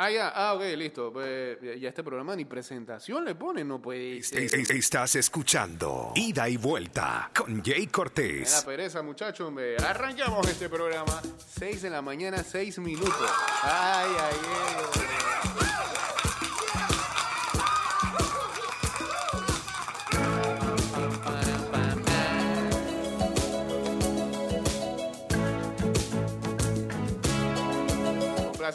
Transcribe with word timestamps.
Ah, 0.00 0.10
ya, 0.12 0.28
ah, 0.32 0.54
ok, 0.54 0.62
listo. 0.76 1.12
Pues, 1.12 1.58
ya- 1.60 1.88
este 1.88 2.04
programa 2.04 2.36
ni 2.36 2.44
presentación 2.44 3.24
le 3.24 3.34
pone, 3.34 3.64
no 3.64 3.82
puede 3.82 4.18
Estás 4.18 5.16
escuchando 5.16 6.12
Ida 6.14 6.48
y 6.48 6.56
Vuelta 6.56 7.30
con 7.36 7.64
Jay 7.64 7.80
Me 7.80 7.86
da 7.86 7.92
Cortés. 7.92 8.62
pereza, 8.64 9.02
muchachos. 9.02 9.48
hombre. 9.48 9.76
Arrancamos 9.76 10.46
este 10.48 10.68
programa. 10.68 11.20
6 11.58 11.82
de 11.82 11.90
la 11.90 12.00
mañana, 12.00 12.44
6 12.44 12.78
minutos. 12.78 13.28
Ay, 13.64 14.08
ay, 14.20 14.36
ay. 14.54 15.27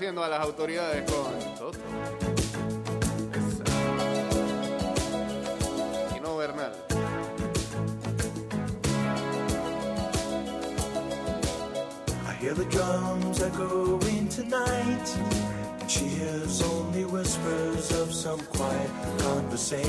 Complaciendo 0.04 0.24
a 0.26 0.28
las 0.28 0.46
autoridades 0.46 1.10
con 1.10 1.56
Toto. 1.56 1.80
Y 6.14 6.20
no 6.20 6.36
Bernal. 6.36 6.74
I 12.28 12.34
hear 12.42 12.54
the 12.54 12.66
drums 12.66 13.42
echoing 13.42 14.28
tonight, 14.28 15.08
she 15.88 16.06
hears 16.10 16.62
only 16.62 17.06
whispers 17.06 17.92
of 17.94 18.14
some 18.14 18.42
quiet 18.48 18.92
conversation. 19.20 19.86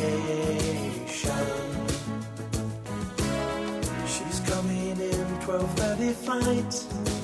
She's 4.06 4.38
coming 4.48 4.96
in 5.00 5.40
12:30 5.40 6.14
flight. 6.14 7.23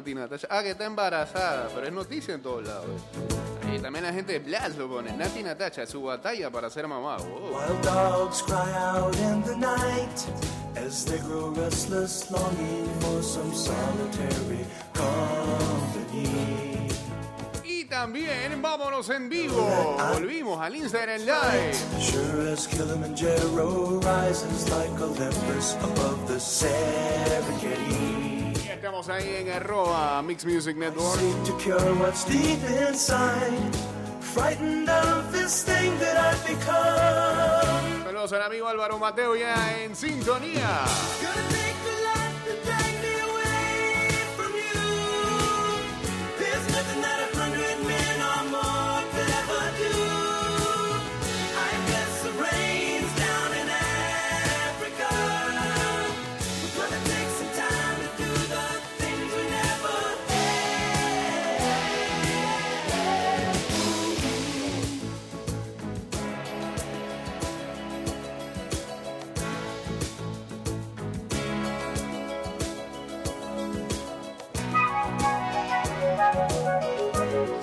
Con 0.00 0.14
Nati 0.14 0.14
Natasha? 0.14 0.48
Ah, 0.50 0.62
que 0.62 0.70
está 0.70 0.84
embarazada, 0.84 1.68
pero 1.74 1.86
es 1.86 1.92
noticia 1.92 2.34
en 2.34 2.42
todos 2.42 2.66
lados. 2.66 3.00
Y 3.72 3.78
también 3.78 4.04
la 4.04 4.12
gente 4.12 4.32
de 4.32 4.38
Blas 4.40 4.76
lo 4.76 4.88
pone. 4.88 5.12
Nati 5.12 5.42
Natasha, 5.42 5.86
su 5.86 6.02
batalla 6.02 6.50
para 6.50 6.70
ser 6.70 6.88
mamá. 6.88 7.16
Oh. 7.18 7.50
Wild 7.52 7.82
dogs 7.82 8.42
cry 8.42 8.72
out 8.76 9.14
in 9.16 9.42
the 9.42 9.56
night 9.56 10.26
as 10.76 11.04
they 11.04 11.18
grow 11.18 11.50
restless, 11.54 12.30
longing 12.30 12.88
for 13.00 13.22
some 13.22 13.54
solitary 13.54 14.64
company. 14.94 16.88
Y 17.64 17.84
también 17.84 18.60
vámonos 18.60 19.08
en 19.10 19.28
vivo. 19.28 19.96
Volvimos 20.14 20.60
al 20.60 20.74
Instagram 20.76 21.20
Live. 21.20 21.74
Sure 22.00 22.52
as 22.52 22.66
Kilimanjaro 22.66 24.00
rises 24.00 24.68
like 24.70 25.00
Olympus 25.00 25.74
above 25.82 26.26
the 26.26 26.40
Serengeti. 26.40 28.19
Estamos 28.90 29.08
ahí 29.08 29.36
en 29.36 29.48
arroba 29.50 30.20
Mix 30.20 30.44
Music 30.44 30.76
Network. 30.76 31.20
Seek 31.20 31.44
to 31.44 31.56
cure 31.58 31.94
what's 32.00 32.24
deep 32.24 32.58
inside, 32.88 33.72
frightened 34.20 34.90
of 34.90 35.30
this 35.30 35.62
thing 35.62 35.96
that 36.00 36.16
I've 36.16 36.44
become. 36.44 38.04
Saludos 38.04 38.32
al 38.32 38.42
amigo 38.42 38.66
Álvaro 38.66 38.98
Mateo 38.98 39.36
ya 39.36 39.80
en 39.80 39.94
sintonía. 39.94 40.82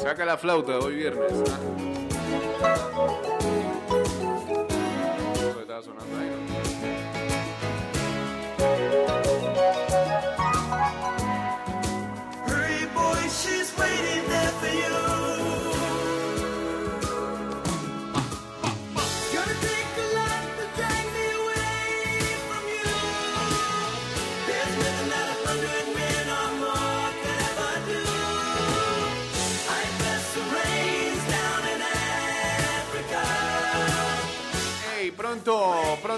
Saca 0.07 0.23
la 0.23 0.38
flauta 0.38 0.79
hoy 0.79 0.95
viernes. 0.95 1.34
¿ah? 2.63 3.36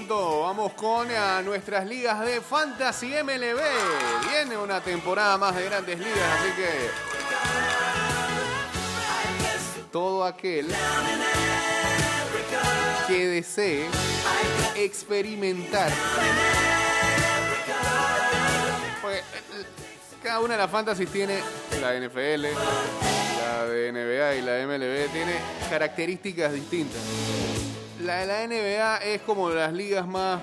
Vamos 0.08 0.72
con 0.74 1.10
a 1.10 1.42
nuestras 1.42 1.86
ligas 1.86 2.20
de 2.20 2.40
Fantasy 2.40 3.12
MLB. 3.22 3.60
Viene 4.30 4.56
una 4.56 4.80
temporada 4.80 5.36
más 5.36 5.54
de 5.54 5.64
grandes 5.64 5.98
ligas, 5.98 6.38
así 6.38 6.52
que 6.56 6.90
todo 9.92 10.24
aquel 10.24 10.68
que 13.06 13.26
desee 13.26 13.86
experimentar. 14.76 15.92
Pues, 19.02 19.18
eh, 19.18 19.22
cada 20.22 20.40
una 20.40 20.54
de 20.54 20.60
las 20.60 20.70
fantasies 20.70 21.10
tiene 21.10 21.40
la 21.80 21.94
NFL, 21.94 22.46
la 23.38 23.64
de 23.66 23.92
NBA 23.92 24.34
y 24.36 24.42
la 24.42 24.66
MLB 24.66 25.12
tiene 25.12 25.34
características 25.68 26.52
distintas. 26.52 27.00
La 28.04 28.16
de 28.16 28.26
la 28.26 28.46
NBA 28.46 28.96
es 28.98 29.22
como 29.22 29.50
las 29.50 29.72
ligas 29.72 30.06
más 30.06 30.40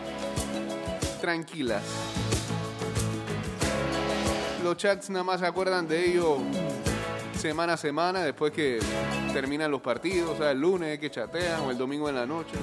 tranquilas. 1.21 1.81
Los 4.63 4.77
chats 4.77 5.09
nada 5.09 5.24
más 5.24 5.39
se 5.39 5.45
acuerdan 5.48 5.88
de 5.88 6.06
ello 6.12 6.38
semana 7.39 7.74
a 7.74 7.77
semana 7.77 8.21
después 8.21 8.51
que 8.51 8.80
terminan 9.33 9.71
los 9.71 9.81
partidos, 9.81 10.31
o 10.31 10.38
sea, 10.38 10.51
el 10.51 10.59
lunes 10.59 11.00
que 11.00 11.09
chatean 11.09 11.62
o 11.62 11.71
el 11.71 11.77
domingo 11.77 12.09
en 12.09 12.15
la 12.15 12.25
noche. 12.25 12.54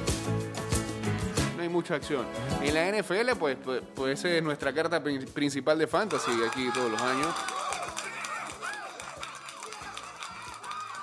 No 1.56 1.62
hay 1.62 1.69
mucha 1.69 1.94
acción. 1.94 2.26
En 2.62 2.75
la 2.75 2.87
NFL, 2.88 3.37
pues, 3.38 3.56
pues, 3.64 3.82
pues 3.94 4.19
esa 4.19 4.29
es 4.29 4.43
nuestra 4.43 4.73
carta 4.73 5.02
prin- 5.02 5.25
principal 5.32 5.79
de 5.79 5.87
fantasy 5.87 6.32
aquí 6.49 6.69
todos 6.75 6.91
los 6.91 7.00
años. 7.00 7.29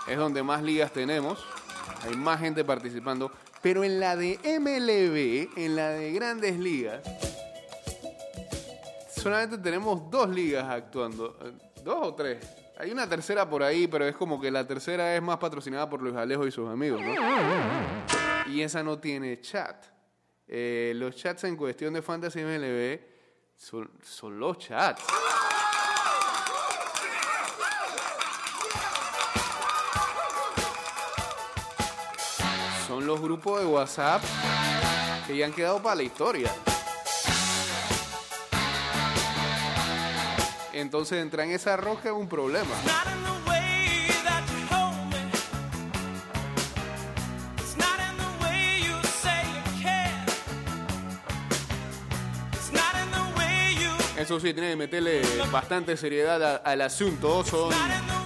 Es 0.07 0.17
donde 0.17 0.43
más 0.43 0.61
ligas 0.61 0.91
tenemos. 0.91 1.45
Hay 2.03 2.15
más 2.15 2.39
gente 2.39 2.63
participando. 2.65 3.31
Pero 3.61 3.83
en 3.83 3.99
la 3.99 4.15
de 4.15 4.39
MLB, 4.43 5.57
en 5.57 5.75
la 5.75 5.89
de 5.89 6.11
grandes 6.11 6.57
ligas, 6.57 7.01
solamente 9.15 9.57
tenemos 9.59 10.09
dos 10.09 10.29
ligas 10.29 10.65
actuando. 10.67 11.37
¿Dos 11.83 11.99
o 12.01 12.15
tres? 12.15 12.39
Hay 12.77 12.91
una 12.91 13.07
tercera 13.07 13.47
por 13.47 13.61
ahí, 13.61 13.87
pero 13.87 14.05
es 14.05 14.15
como 14.15 14.41
que 14.41 14.49
la 14.49 14.65
tercera 14.65 15.15
es 15.15 15.21
más 15.21 15.37
patrocinada 15.37 15.87
por 15.87 16.01
Luis 16.01 16.15
Alejo 16.15 16.47
y 16.47 16.51
sus 16.51 16.67
amigos, 16.67 16.99
¿no? 16.99 17.13
Y 18.51 18.61
esa 18.61 18.81
no 18.81 18.97
tiene 18.97 19.39
chat. 19.39 19.85
Eh, 20.47 20.93
los 20.95 21.15
chats 21.15 21.43
en 21.43 21.55
cuestión 21.55 21.93
de 21.93 22.01
Fantasy 22.01 22.39
MLB 22.39 22.99
son, 23.55 23.91
son 24.01 24.39
los 24.39 24.57
chats. 24.57 25.03
Son 32.91 33.07
los 33.07 33.21
grupos 33.21 33.61
de 33.61 33.65
WhatsApp 33.65 34.21
que 35.25 35.37
ya 35.37 35.45
han 35.45 35.53
quedado 35.53 35.81
para 35.81 35.95
la 35.95 36.03
historia. 36.03 36.51
Entonces 40.73 41.21
entrar 41.21 41.47
en 41.47 41.53
esa 41.53 41.77
roca 41.77 42.09
es 42.09 42.13
un 42.13 42.27
problema. 42.27 42.75
Eso 54.17 54.39
sí, 54.39 54.53
tiene 54.53 54.69
que 54.71 54.75
meterle 54.75 55.21
bastante 55.51 55.97
seriedad 55.97 56.43
a- 56.43 56.55
al 56.57 56.81
asunto. 56.81 57.43
Son 57.43 57.71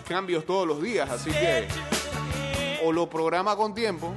cambios 0.07 0.45
todos 0.45 0.67
los 0.67 0.81
días, 0.81 1.09
así 1.09 1.29
que 1.31 1.67
o 2.85 2.91
lo 2.91 3.09
programa 3.09 3.55
con 3.55 3.73
tiempo, 3.73 4.13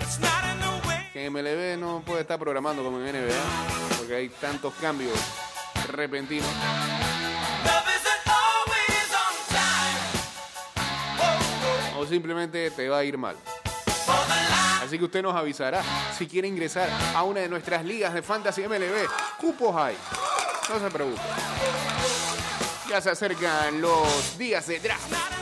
que 1.14 1.24
en 1.24 1.32
MLB 1.32 1.78
no 1.78 2.02
puede 2.04 2.20
estar 2.20 2.38
programando 2.38 2.84
como 2.84 3.00
en 3.00 3.06
NBA, 3.06 3.96
porque 3.96 4.14
hay 4.14 4.28
tantos 4.28 4.74
cambios 4.74 5.18
repentinos. 5.90 6.46
O 11.98 12.06
simplemente 12.06 12.70
te 12.70 12.88
va 12.90 12.98
a 12.98 13.04
ir 13.04 13.16
mal. 13.16 13.36
Así 14.82 14.98
que 14.98 15.04
usted 15.04 15.22
nos 15.22 15.34
avisará 15.34 15.82
si 16.16 16.26
quiere 16.26 16.46
ingresar 16.46 16.90
a 17.14 17.22
una 17.22 17.40
de 17.40 17.48
nuestras 17.48 17.82
ligas 17.86 18.12
de 18.12 18.20
Fantasy 18.20 18.68
MLB. 18.68 19.08
Cupos 19.40 19.74
hay. 19.76 19.96
No 20.68 20.78
se 20.78 20.90
preocupe. 20.90 21.22
Ya 22.90 23.00
se 23.00 23.10
acercan 23.10 23.80
los 23.80 24.36
días 24.36 24.66
de 24.66 24.78
draft. 24.78 25.37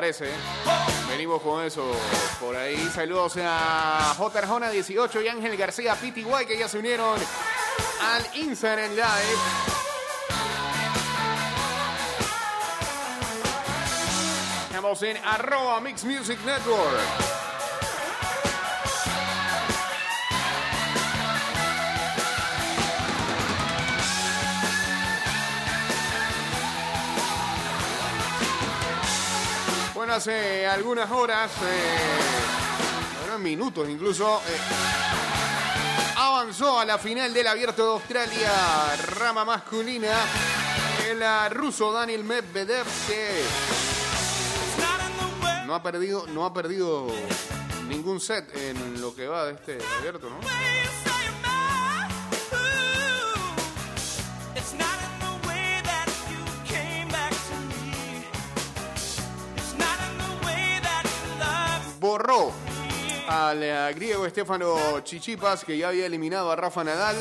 Parece. 0.00 0.30
Venimos 1.08 1.42
con 1.42 1.64
eso 1.64 1.90
por 2.38 2.54
ahí. 2.54 2.78
Saludos 2.94 3.36
a 3.42 4.14
J. 4.16 4.38
Arjona 4.38 4.70
18 4.70 5.22
y 5.22 5.26
Ángel 5.26 5.56
García 5.56 5.96
PTY 5.96 6.46
que 6.46 6.56
ya 6.56 6.68
se 6.68 6.78
unieron 6.78 7.18
al 8.00 8.36
Instagram 8.36 8.92
Live. 8.92 9.40
Estamos 14.68 15.02
en 15.02 15.16
arroba 15.16 15.80
Mix 15.80 16.04
Music 16.04 16.38
Network. 16.46 17.37
Hace 30.18 30.66
algunas 30.66 31.08
horas, 31.12 31.48
eh, 31.62 31.96
bueno, 33.20 33.38
minutos 33.38 33.88
incluso, 33.88 34.42
eh, 34.48 34.58
avanzó 36.16 36.80
a 36.80 36.84
la 36.84 36.98
final 36.98 37.32
del 37.32 37.46
Abierto 37.46 37.84
de 37.84 37.92
Australia, 37.92 38.50
rama 39.16 39.44
masculina, 39.44 40.10
el 41.08 41.22
ruso 41.54 41.92
Daniel 41.92 42.24
Medvedev, 42.24 42.84
que 43.06 43.44
no 45.66 45.76
ha 45.76 45.82
perdido, 45.84 46.26
no 46.26 46.44
ha 46.44 46.52
perdido 46.52 47.06
ningún 47.86 48.20
set 48.20 48.52
en 48.56 49.00
lo 49.00 49.14
que 49.14 49.28
va 49.28 49.44
de 49.44 49.52
este 49.52 49.78
Abierto, 50.00 50.28
¿no? 50.28 51.07
Borró 62.08 62.50
al 63.28 63.62
eh, 63.62 63.92
griego 63.94 64.24
Estefano 64.24 65.00
Chichipas, 65.00 65.62
que 65.62 65.76
ya 65.76 65.88
había 65.88 66.06
eliminado 66.06 66.50
a 66.50 66.56
Rafa 66.56 66.82
Nadal. 66.82 67.14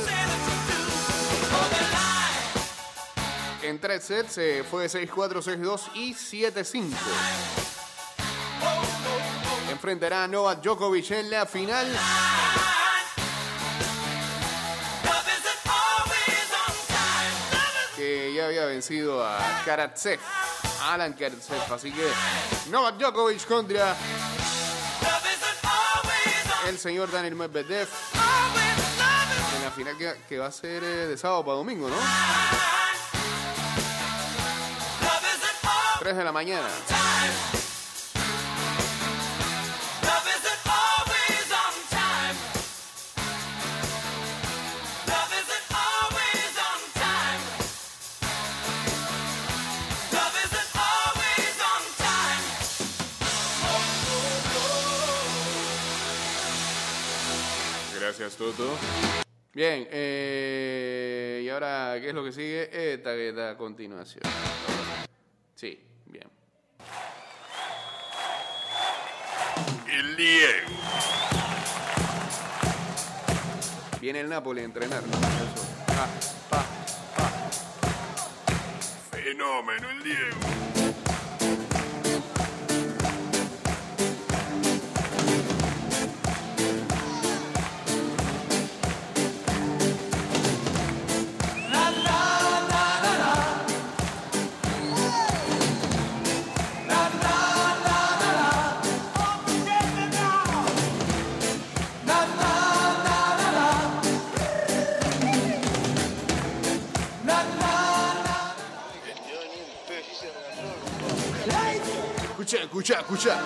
En 3.64 3.82
tres 3.82 4.06
sets 4.06 4.38
eh, 4.38 4.64
fue 4.64 4.86
6-4, 4.86 5.44
6-2 5.44 5.82
y 5.94 6.14
7-5. 6.14 6.94
Enfrentará 9.70 10.24
a 10.24 10.28
Novak 10.30 10.62
Djokovic 10.62 11.12
en 11.12 11.32
la 11.32 11.46
final. 11.46 11.86
Que 17.98 18.34
ya 18.34 18.46
había 18.46 18.64
vencido 18.68 19.22
a 19.22 19.64
Karatsev, 19.66 20.22
Alan 20.84 21.12
Karatsev. 21.12 21.74
Así 21.74 21.92
que 21.92 22.08
Novak 22.70 22.96
Djokovic 22.96 23.46
contra 23.46 23.94
el 26.68 26.78
señor 26.78 27.10
Daniel 27.10 27.36
Medvedev 27.36 27.88
en 29.56 29.64
la 29.64 29.72
final 29.72 29.96
que, 30.28 30.38
va 30.38 30.48
a 30.48 30.52
ser 30.52 30.84
eh, 30.84 31.08
de 31.08 31.18
sábado 31.18 31.46
para 31.46 31.58
domingo, 31.58 31.88
¿no? 31.90 31.96
Love 31.96 32.04
isn't 35.34 35.64
always 35.64 36.00
3 36.02 36.18
de 36.18 36.24
la 36.24 36.32
mañana. 36.32 36.68
Gracias, 58.20 58.38
Toto. 58.38 58.76
Bien, 59.54 59.88
eh, 59.92 61.44
y 61.46 61.50
ahora, 61.50 61.98
¿qué 62.02 62.08
es 62.08 62.16
lo 62.16 62.24
que 62.24 62.32
sigue? 62.32 62.94
Esta 62.94 63.14
que 63.14 63.30
a 63.40 63.56
continuación. 63.56 64.24
Sí, 65.54 65.80
bien. 66.08 66.28
El 69.88 70.16
Diego. 70.18 70.68
Viene 74.02 74.22
el 74.22 74.30
Napoli 74.30 74.62
a 74.62 74.64
entrenar. 74.64 75.04
¿no? 75.04 75.14
Eso. 75.14 75.68
Pa, 75.86 76.08
pa, 76.50 76.66
pa. 77.16 77.30
Fenómeno 79.12 79.92
el 79.92 80.04
Diego. 80.04 80.77
escucha, 112.48 112.64
escucha, 112.64 113.00
escucha. 113.00 113.40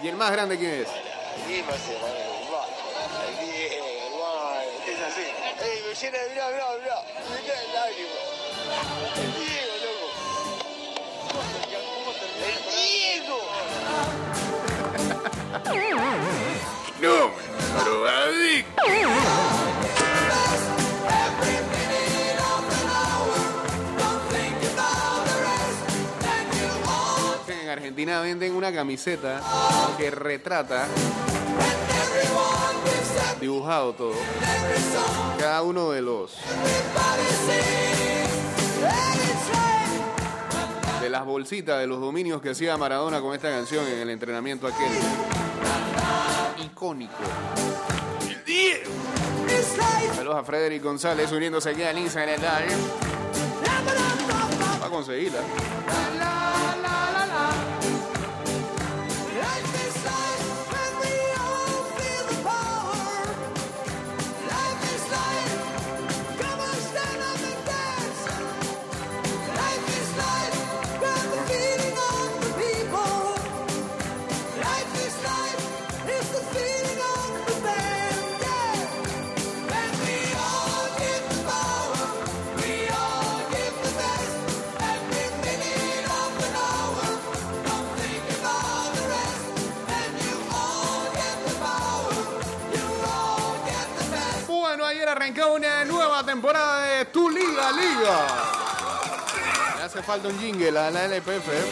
¿Y 0.00 0.08
el 0.08 0.16
más 0.16 0.30
grande 0.30 0.56
quién 0.56 0.70
es? 0.70 0.88
Es 1.48 1.64
así. 5.00 5.26
Me 5.88 5.94
llena, 5.94 6.18
Diego, 6.32 6.50
loco. 6.84 7.02
¡El 12.44 12.58
Diego! 15.72 16.47
Argentina 27.98 28.20
venden 28.20 28.54
una 28.54 28.72
camiseta 28.72 29.40
que 29.98 30.08
retrata 30.08 30.86
dibujado 33.40 33.92
todo 33.92 34.14
cada 35.36 35.62
uno 35.62 35.90
de 35.90 36.00
los 36.00 36.36
de 41.00 41.10
las 41.10 41.24
bolsitas 41.24 41.80
de 41.80 41.88
los 41.88 42.00
dominios 42.00 42.40
que 42.40 42.50
hacía 42.50 42.76
Maradona 42.76 43.20
con 43.20 43.34
esta 43.34 43.50
canción 43.50 43.84
en 43.88 43.98
el 43.98 44.10
entrenamiento 44.10 44.68
aquel. 44.68 44.92
Icónico. 46.66 47.14
Saludos 50.14 50.36
a 50.36 50.44
Frederick 50.44 50.84
González 50.84 51.32
uniéndose 51.32 51.70
aquí 51.70 51.82
al 51.82 51.98
Instagram 51.98 52.38
Live 52.38 52.76
va 54.80 54.86
a 54.86 54.88
conseguirla 54.88 55.40
temporada 96.28 96.82
de 96.82 97.06
Tu 97.06 97.30
Liga 97.30 97.72
Liga. 97.72 98.26
Me 99.78 99.82
hace 99.82 100.02
falta 100.02 100.28
un 100.28 100.38
jingle 100.38 100.78
a 100.78 100.90
la 100.90 101.04
LPF. 101.06 101.48
¿eh? 101.48 101.64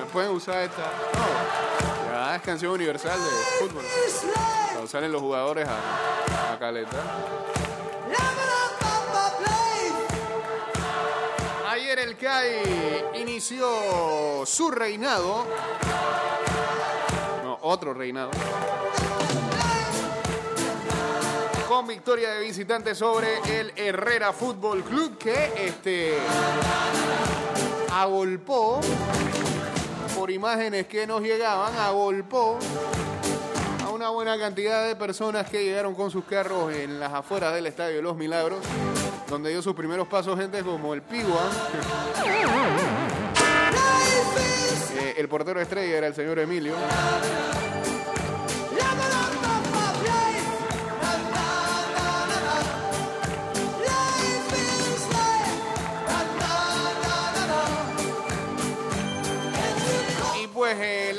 ¿Me 0.00 0.06
pueden 0.06 0.32
usar 0.32 0.62
esta? 0.62 0.82
No. 1.14 2.34
Es 2.34 2.42
canción 2.42 2.72
universal 2.72 3.16
de 3.22 3.30
fútbol. 3.60 3.84
Salen 4.88 5.12
los 5.12 5.22
jugadores 5.22 5.68
a, 5.68 6.54
a 6.54 6.58
caleta. 6.58 6.96
Ayer 11.68 12.00
el 12.00 12.16
CAI 12.16 13.10
inició 13.14 14.44
su 14.44 14.72
reinado. 14.72 15.46
No, 17.44 17.58
otro 17.62 17.94
reinado. 17.94 18.30
Con 21.68 21.86
victoria 21.86 22.30
de 22.32 22.40
visitante 22.40 22.94
sobre 22.94 23.38
el 23.46 23.72
Herrera 23.76 24.32
Fútbol 24.32 24.82
Club 24.82 25.16
que 25.16 25.52
este 25.56 26.14
agolpó 27.92 28.80
por 30.14 30.30
imágenes 30.30 30.86
que 30.86 31.06
nos 31.06 31.22
llegaban, 31.22 31.74
agolpó 31.76 32.58
a 33.84 33.90
una 33.90 34.10
buena 34.10 34.38
cantidad 34.38 34.86
de 34.86 34.94
personas 34.94 35.48
que 35.48 35.64
llegaron 35.64 35.94
con 35.94 36.10
sus 36.10 36.24
carros 36.24 36.72
en 36.74 37.00
las 37.00 37.12
afueras 37.12 37.54
del 37.54 37.66
Estadio 37.66 37.96
de 37.96 38.02
los 38.02 38.16
Milagros, 38.16 38.60
donde 39.28 39.50
dio 39.50 39.62
sus 39.62 39.74
primeros 39.74 40.06
pasos 40.06 40.38
gente 40.38 40.62
como 40.62 40.94
el 40.94 41.02
Pigua. 41.02 41.42
Eh, 44.96 45.14
el 45.18 45.28
portero 45.28 45.60
estrella 45.60 45.98
era 45.98 46.06
el 46.06 46.14
señor 46.14 46.38
Emilio. 46.38 46.74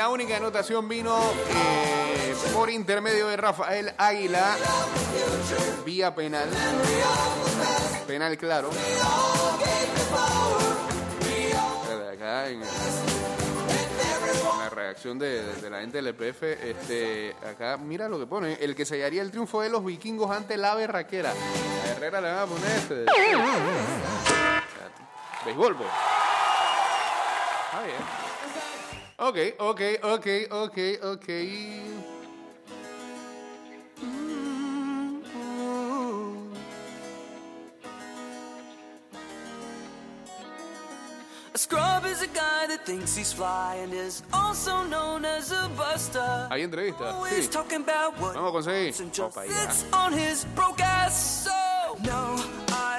La 0.05 0.09
única 0.11 0.37
anotación 0.37 0.87
vino 0.87 1.19
eh, 1.49 2.35
por 2.53 2.69
intermedio 2.69 3.25
de 3.27 3.37
Rafael 3.37 3.91
Águila 3.97 4.55
vía 5.83 6.13
penal. 6.13 6.47
Penal 8.05 8.37
claro. 8.37 8.69
Acá 12.13 12.49
en, 12.49 12.61
la 14.59 14.69
reacción 14.69 15.17
de, 15.17 15.41
la 15.71 15.81
gente 15.81 16.03
del 16.03 16.07
EPF, 16.09 16.43
este, 16.43 17.35
acá 17.43 17.77
mira 17.77 18.07
lo 18.07 18.19
que 18.19 18.27
pone. 18.27 18.59
El 18.61 18.75
que 18.75 18.85
sellaría 18.85 19.23
el 19.23 19.31
triunfo 19.31 19.61
de 19.61 19.69
los 19.69 19.83
vikingos 19.83 20.29
ante 20.29 20.55
la 20.55 20.75
berraquera. 20.75 21.31
A 21.31 21.89
Herrera 21.89 22.21
le 22.21 22.31
van 22.31 22.39
a 22.41 22.45
poner 22.45 22.77
este. 22.77 23.05
Béisbol, 25.45 25.75
pues. 25.75 25.89
Está 27.71 27.83
bien. 27.87 28.24
Ok, 29.17 29.37
ok, 29.59 29.81
ok, 30.03 30.27
ok, 30.51 30.77
ok. 31.03 31.29
A 41.53 41.57
scrub 41.57 42.05
is 42.05 42.21
a 42.21 42.27
guy 42.27 42.67
that 42.67 42.85
thinks 42.85 43.15
he's 43.15 43.31
fly 43.31 43.75
and 43.81 43.93
is 43.93 44.23
also 44.33 44.83
known 44.83 45.23
as 45.23 45.51
a 45.53 45.69
buster. 45.77 46.47
Hay 46.51 46.63
entrevista. 46.63 47.13
Always 47.13 47.47
Sí. 47.47 47.51
talking 47.51 47.81
about 47.81 48.19
what 48.19 48.33
Vamos 48.35 48.67
a 48.67 48.71
conseguir. 48.71 48.91
Opa, 49.23 49.45
ya. 49.47 49.71
on 49.93 50.11
his 50.11 50.43
broke 50.53 50.81
ass. 50.81 51.15
So 51.45 51.95
no, 52.03 52.35
I 52.73 52.94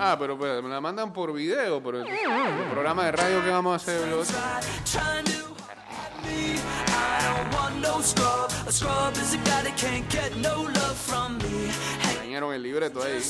Ah, 0.00 0.16
pero 0.18 0.38
pues, 0.38 0.62
me 0.62 0.68
la 0.68 0.80
mandan 0.80 1.12
por 1.12 1.32
video, 1.32 1.82
por 1.82 1.96
el, 1.96 2.06
el 2.06 2.70
programa 2.70 3.04
de 3.06 3.12
radio 3.12 3.42
que 3.42 3.50
vamos 3.50 3.72
a 3.72 3.76
hacer. 3.76 4.00
bro. 4.08 4.22
Dañaron 12.20 12.54
el 12.54 12.62
libreto 12.62 13.02
ahí. 13.02 13.20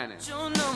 Scrub 0.00 0.12
is 0.12 0.12
a. 0.12 0.20
So 0.20 0.48
no, 0.48 0.70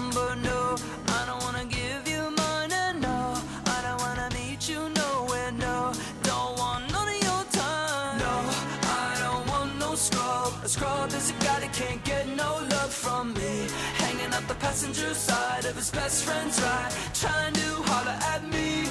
guy 11.40 11.60
that 11.60 11.72
can't 11.72 12.04
get 12.04 12.26
love 12.36 12.92
from 12.92 13.32
me. 13.34 13.66
Hanging 13.96 14.32
out 14.32 14.46
the 14.48 14.54
passenger 14.54 15.14
side 15.14 15.64
of 15.64 15.76
his 15.76 15.90
best 15.90 16.24
friend's 16.24 16.60
ride, 16.60 16.92
trying 17.14 17.54
to 17.54 17.82
holler 17.88 18.18
at 18.34 18.42
me. 18.44 18.88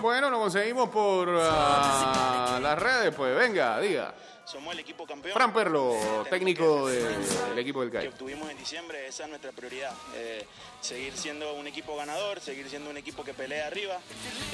Bueno, 0.00 0.28
lo 0.28 0.38
conseguimos 0.38 0.90
por 0.90 1.28
ah, 1.30 2.58
las 2.60 2.78
redes, 2.78 3.14
pues 3.14 3.34
venga, 3.34 3.80
diga. 3.80 4.12
Somos 4.54 4.72
el 4.72 4.78
equipo 4.78 5.04
campeón. 5.04 5.34
Fran 5.34 5.52
Perlo, 5.52 5.96
técnico 6.30 6.86
que- 6.86 6.92
de- 6.92 7.48
del 7.48 7.58
equipo 7.58 7.80
del 7.80 7.90
que 7.90 7.96
CAI. 7.98 8.06
obtuvimos 8.06 8.48
en 8.48 8.56
diciembre, 8.56 9.08
esa 9.08 9.24
es 9.24 9.28
nuestra 9.28 9.50
prioridad. 9.50 9.92
Eh, 10.14 10.46
seguir 10.80 11.12
siendo 11.16 11.54
un 11.54 11.66
equipo 11.66 11.96
ganador, 11.96 12.38
seguir 12.40 12.70
siendo 12.70 12.88
un 12.88 12.96
equipo 12.96 13.24
que 13.24 13.34
pelea 13.34 13.66
arriba. 13.66 13.98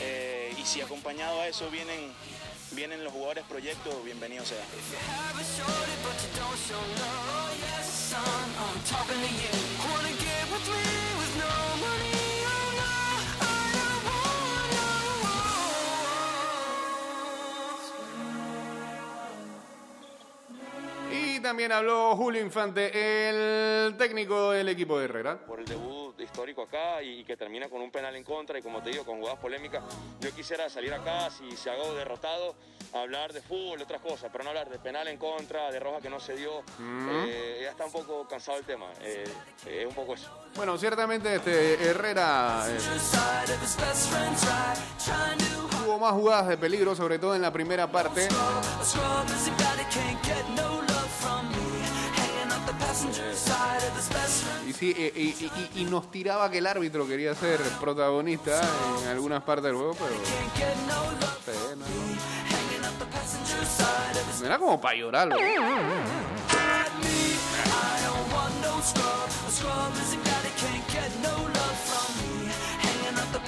eh, 0.00 0.54
y 0.58 0.64
si 0.64 0.80
acompañado 0.80 1.38
a 1.42 1.48
eso 1.48 1.68
vienen, 1.70 2.12
vienen 2.70 3.04
los 3.04 3.12
jugadores 3.12 3.44
proyectos, 3.46 4.02
bienvenido 4.02 4.42
sea. 4.46 4.64
Y 21.40 21.42
también 21.42 21.72
habló 21.72 22.14
Julio 22.16 22.42
Infante, 22.42 22.90
el 23.30 23.96
técnico 23.96 24.50
del 24.50 24.68
equipo 24.68 24.98
de 24.98 25.06
Herrera. 25.06 25.38
por 25.46 25.58
el 25.58 25.64
debut 25.64 26.20
histórico 26.20 26.60
acá 26.60 27.02
y, 27.02 27.24
que 27.24 27.34
termina 27.34 27.66
con 27.70 27.80
un 27.80 27.90
penal 27.90 28.14
en 28.14 28.24
contra 28.24 28.58
y 28.58 28.62
como 28.62 28.82
te 28.82 28.90
digo, 28.90 29.06
con 29.06 29.20
jugadas 29.20 29.38
polémicas. 29.38 29.82
Yo 30.20 30.30
quisiera 30.32 30.68
salir 30.68 30.92
acá, 30.92 31.30
si 31.30 31.56
se 31.56 31.70
hago 31.70 31.94
derrotado, 31.94 32.56
hablar 32.92 33.32
de 33.32 33.40
fútbol, 33.40 33.80
otras 33.80 34.02
cosas, 34.02 34.28
pero 34.30 34.44
no 34.44 34.50
hablar 34.50 34.68
de 34.68 34.78
penal 34.78 35.08
en 35.08 35.16
contra, 35.16 35.70
de 35.70 35.80
roja 35.80 36.02
que 36.02 36.10
no 36.10 36.20
se 36.20 36.36
dio. 36.36 36.62
Eh, 36.78 37.60
ya 37.62 37.70
está 37.70 37.86
un 37.86 37.92
poco 37.92 38.28
cansado 38.28 38.58
el 38.58 38.66
tema. 38.66 38.88
Eh, 39.00 39.24
es 39.64 39.86
un 39.86 39.94
poco 39.94 40.12
eso. 40.12 40.30
Bueno, 40.56 40.76
ciertamente 40.76 41.36
este 41.36 41.82
Herrera 41.88 42.66
eh, 42.68 42.78
tuvo 45.70 45.98
más 45.98 46.12
jugadas 46.12 46.48
de 46.48 46.58
peligro, 46.58 46.94
sobre 46.94 47.18
todo 47.18 47.34
en 47.34 47.40
la 47.40 47.50
primera 47.50 47.90
parte. 47.90 48.28
Sí, 54.80 54.94
eh, 54.96 55.34
y, 55.76 55.84
nos 55.84 56.10
tiraba 56.10 56.50
que 56.50 56.58
el 56.58 56.66
árbitro 56.66 57.06
quería 57.06 57.34
ser 57.34 57.60
protagonista 57.80 58.60
en 59.02 59.08
algunas 59.08 59.42
partes 59.42 59.64
del 59.64 59.74
juego, 59.74 59.94
pero 59.94 60.14
no 64.40 64.46
era 64.46 64.58
como 64.58 64.80
para 64.80 64.96
llorarlo. 64.96 65.36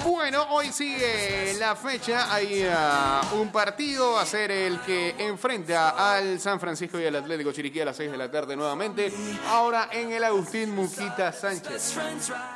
Bueno, 0.05 0.47
hoy 0.51 0.73
sigue 0.73 1.55
la 1.59 1.77
fecha. 1.77 2.35
Hay 2.35 2.67
ah, 2.69 3.21
un 3.35 3.53
partido. 3.53 4.15
Va 4.15 4.23
a 4.23 4.27
ser 4.27 4.51
el 4.51 4.81
que 4.81 5.15
enfrenta 5.19 6.15
al 6.15 6.41
San 6.41 6.59
Francisco 6.59 6.99
y 6.99 7.05
al 7.07 7.15
Atlético 7.17 7.53
Chiriquí 7.53 7.81
a 7.81 7.85
las 7.85 7.97
6 7.97 8.11
de 8.11 8.17
la 8.17 8.31
tarde 8.31 8.57
nuevamente. 8.57 9.13
Ahora 9.47 9.89
en 9.93 10.11
el 10.11 10.25
Agustín 10.25 10.75
Muquita 10.75 11.33
Sánchez. 11.33 11.97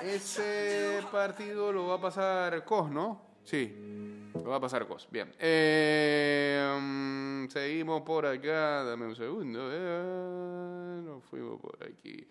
Ese 0.02 1.00
partido 1.12 1.72
lo 1.72 1.86
va 1.86 1.94
a 1.94 2.00
pasar 2.00 2.64
Cos, 2.64 2.90
¿no? 2.90 3.24
Sí, 3.44 3.72
lo 4.34 4.50
va 4.50 4.56
a 4.56 4.60
pasar 4.60 4.86
Cos. 4.88 5.06
Bien. 5.10 5.28
Mm, 5.28 7.48
seguimos 7.48 8.02
por 8.02 8.26
acá. 8.26 8.82
Dame 8.82 9.06
un 9.06 9.14
segundo. 9.14 9.70
eh, 9.72 11.00
nos 11.04 11.22
fuimos 11.24 11.60
por 11.60 11.78
aquí. 11.84 12.26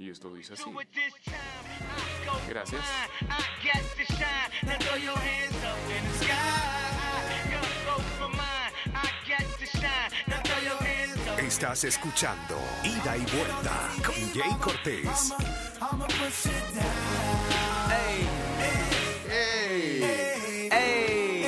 Y 0.00 0.08
esto 0.08 0.32
dice 0.32 0.54
así. 0.54 0.64
Gracias. 2.48 2.82
Estás 11.38 11.84
escuchando 11.84 12.56
Ida 12.82 13.16
y 13.18 13.26
Vuelta 13.36 13.90
con 14.02 14.14
Jay 14.32 14.56
Cortés. 14.58 15.34
¡Ey! 17.90 18.26
Hey, 20.72 21.46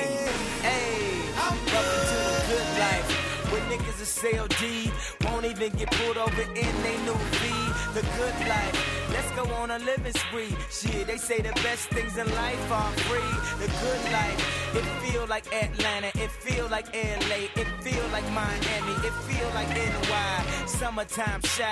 hey, 0.63 1.23
welcome 1.35 1.89
to 2.11 2.17
the 2.29 2.43
good 2.49 2.69
life. 2.79 3.09
Where 3.51 3.65
niggas 3.71 3.99
is 4.03 4.13
CLD, 4.15 4.93
won't 5.25 5.47
even 5.47 5.73
get 5.79 5.91
pulled 5.93 6.19
over 6.19 6.43
in 6.43 6.83
they 6.83 6.99
new 6.99 7.15
V. 7.15 7.62
The 7.95 8.01
good 8.01 8.49
life, 8.49 9.11
let's 9.13 9.31
go 9.33 9.45
on 9.53 9.71
a 9.71 9.79
living 9.79 10.15
spree. 10.15 10.57
Shit, 10.71 11.07
they 11.07 11.19
say 11.19 11.43
the 11.43 11.53
best 11.61 11.91
things 11.91 12.17
in 12.17 12.27
life 12.35 12.73
are 12.73 12.91
free. 13.05 13.35
The 13.61 13.71
good 13.85 14.13
life, 14.13 14.75
it 14.75 14.85
feel 15.05 15.27
like 15.27 15.45
Atlanta, 15.53 16.11
it 16.15 16.31
feel 16.31 16.69
like 16.69 16.87
LA, 16.95 17.53
it 17.55 17.69
feel 17.83 18.09
like 18.09 18.25
Miami, 18.33 18.95
it 19.07 19.13
feel 19.29 19.47
like 19.53 19.69
NY. 19.69 20.67
Summertime 20.67 21.43
shy. 21.43 21.67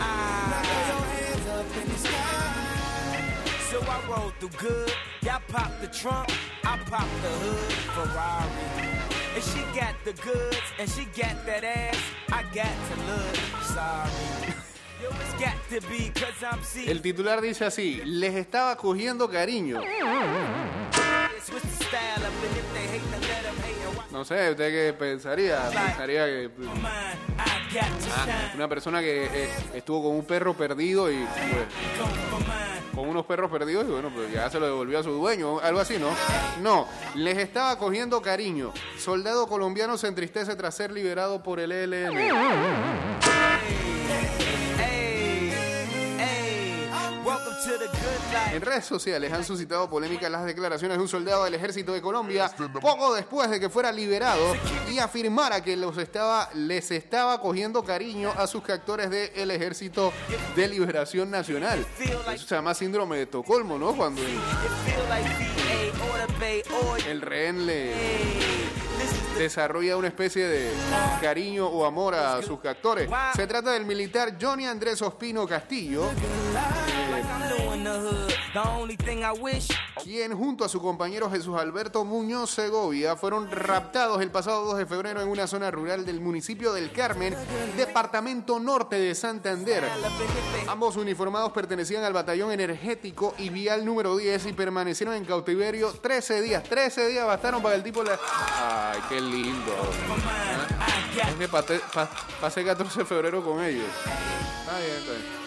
Ah. 0.00 0.80
So 3.70 3.80
I 3.80 4.02
roll 4.10 4.32
through 4.40 4.48
good. 4.58 4.92
Y'all 5.22 5.40
pop 5.46 5.70
the 5.80 5.86
trunk, 5.86 6.30
I 6.64 6.78
pop 6.78 7.06
the 7.22 7.28
hood. 7.28 7.72
Ferrari. 7.94 8.90
And 9.36 9.44
she 9.44 9.60
got 9.78 9.94
the 10.04 10.14
goods, 10.14 10.66
and 10.80 10.90
she 10.90 11.04
got 11.16 11.46
that 11.46 11.62
ass. 11.62 11.96
I 12.32 12.42
got 12.52 12.74
to 12.88 12.94
look 13.06 13.36
sorry. 13.62 14.29
El 16.86 17.00
titular 17.02 17.40
dice 17.40 17.64
así, 17.64 18.02
les 18.04 18.34
estaba 18.34 18.76
cogiendo 18.76 19.28
cariño. 19.28 19.80
No 24.10 24.24
sé, 24.24 24.50
¿usted 24.50 24.70
qué 24.70 24.92
pensaría? 24.98 25.62
Pensaría 25.70 26.26
que 26.26 26.50
ah, 26.68 28.52
una 28.54 28.68
persona 28.68 29.00
que 29.00 29.24
eh, 29.24 29.48
estuvo 29.74 30.08
con 30.08 30.16
un 30.16 30.24
perro 30.24 30.54
perdido 30.54 31.10
y 31.10 31.24
con 32.94 33.08
unos 33.08 33.24
perros 33.24 33.50
perdidos 33.50 33.84
y 33.88 33.92
bueno, 33.92 34.10
pues 34.12 34.32
ya 34.32 34.50
se 34.50 34.58
lo 34.58 34.66
devolvió 34.66 34.98
a 34.98 35.02
su 35.02 35.12
dueño, 35.12 35.60
algo 35.60 35.80
así, 35.80 35.96
¿no? 35.96 36.10
No, 36.60 36.88
les 37.14 37.38
estaba 37.38 37.78
cogiendo 37.78 38.20
cariño. 38.20 38.72
Soldado 38.98 39.46
colombiano 39.46 39.96
se 39.96 40.08
entristece 40.08 40.54
tras 40.56 40.74
ser 40.74 40.90
liberado 40.90 41.42
por 41.42 41.60
el 41.60 41.72
ELN. 41.72 42.18
En 48.52 48.60
redes 48.60 48.84
sociales 48.84 49.32
han 49.32 49.44
suscitado 49.44 49.88
polémica 49.88 50.28
las 50.28 50.44
declaraciones 50.44 50.96
de 50.96 51.02
un 51.02 51.08
soldado 51.08 51.44
del 51.44 51.54
ejército 51.54 51.92
de 51.92 52.00
Colombia 52.00 52.50
poco 52.80 53.14
después 53.14 53.50
de 53.50 53.58
que 53.58 53.68
fuera 53.68 53.90
liberado 53.90 54.56
y 54.90 54.98
afirmara 54.98 55.62
que 55.62 55.76
los 55.76 55.96
estaba, 55.98 56.48
les 56.54 56.90
estaba 56.90 57.40
cogiendo 57.40 57.84
cariño 57.84 58.32
a 58.36 58.46
sus 58.46 58.62
captores 58.62 59.10
del 59.10 59.50
ejército 59.50 60.12
de 60.54 60.68
liberación 60.68 61.30
nacional. 61.30 61.84
Eso 61.98 62.46
se 62.46 62.54
llama 62.54 62.74
síndrome 62.74 63.16
de 63.16 63.22
Estocolmo, 63.24 63.78
¿no? 63.78 63.94
Cuando 63.94 64.20
el 67.08 67.20
rehén 67.20 67.66
le 67.66 67.94
desarrolla 69.38 69.96
una 69.96 70.08
especie 70.08 70.46
de 70.46 70.70
cariño 71.20 71.66
o 71.66 71.84
amor 71.84 72.14
a 72.14 72.42
sus 72.42 72.60
captores. 72.60 73.10
Se 73.34 73.46
trata 73.46 73.72
del 73.72 73.84
militar 73.84 74.36
Johnny 74.40 74.66
Andrés 74.66 75.00
Ospino 75.02 75.46
Castillo, 75.46 76.10
the 78.52 78.58
only 78.60 78.96
thing 78.96 79.18
I 79.22 79.30
wish 79.40 79.68
quien 80.02 80.32
junto 80.36 80.64
a 80.64 80.68
su 80.68 80.80
compañero 80.80 81.30
Jesús 81.30 81.56
Alberto 81.58 82.04
Muñoz 82.04 82.50
Segovia 82.50 83.14
fueron 83.16 83.50
raptados 83.50 84.20
el 84.22 84.30
pasado 84.30 84.64
2 84.64 84.78
de 84.78 84.86
febrero 84.86 85.20
en 85.20 85.28
una 85.28 85.46
zona 85.46 85.70
rural 85.70 86.04
del 86.06 86.20
municipio 86.20 86.72
del 86.72 86.90
Carmen, 86.90 87.36
departamento 87.76 88.58
norte 88.58 88.96
de 88.96 89.14
Santander. 89.14 89.84
Ambos 90.68 90.96
uniformados 90.96 91.52
pertenecían 91.52 92.02
al 92.04 92.12
batallón 92.12 92.50
energético 92.52 93.34
y 93.38 93.50
vial 93.50 93.84
número 93.84 94.16
10 94.16 94.46
y 94.46 94.52
permanecieron 94.52 95.14
en 95.16 95.24
cautiverio 95.24 95.92
13 95.92 96.40
días. 96.40 96.62
13 96.64 97.08
días 97.08 97.26
bastaron 97.26 97.62
para 97.62 97.74
el 97.74 97.82
tipo 97.82 98.02
le... 98.02 98.12
Ay, 98.12 98.98
qué 99.08 99.20
lindo. 99.20 99.72
Es 101.28 101.34
que 101.36 101.48
pate- 101.48 101.80
pa- 101.92 102.08
pasé 102.40 102.64
14 102.64 103.00
de 103.00 103.04
febrero 103.04 103.44
con 103.44 103.62
ellos. 103.62 103.86
Está 104.64 104.78
bien, 104.78 104.96
está 104.96 105.12
bien. 105.12 105.40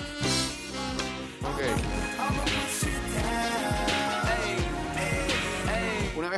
Ok. 1.45 2.02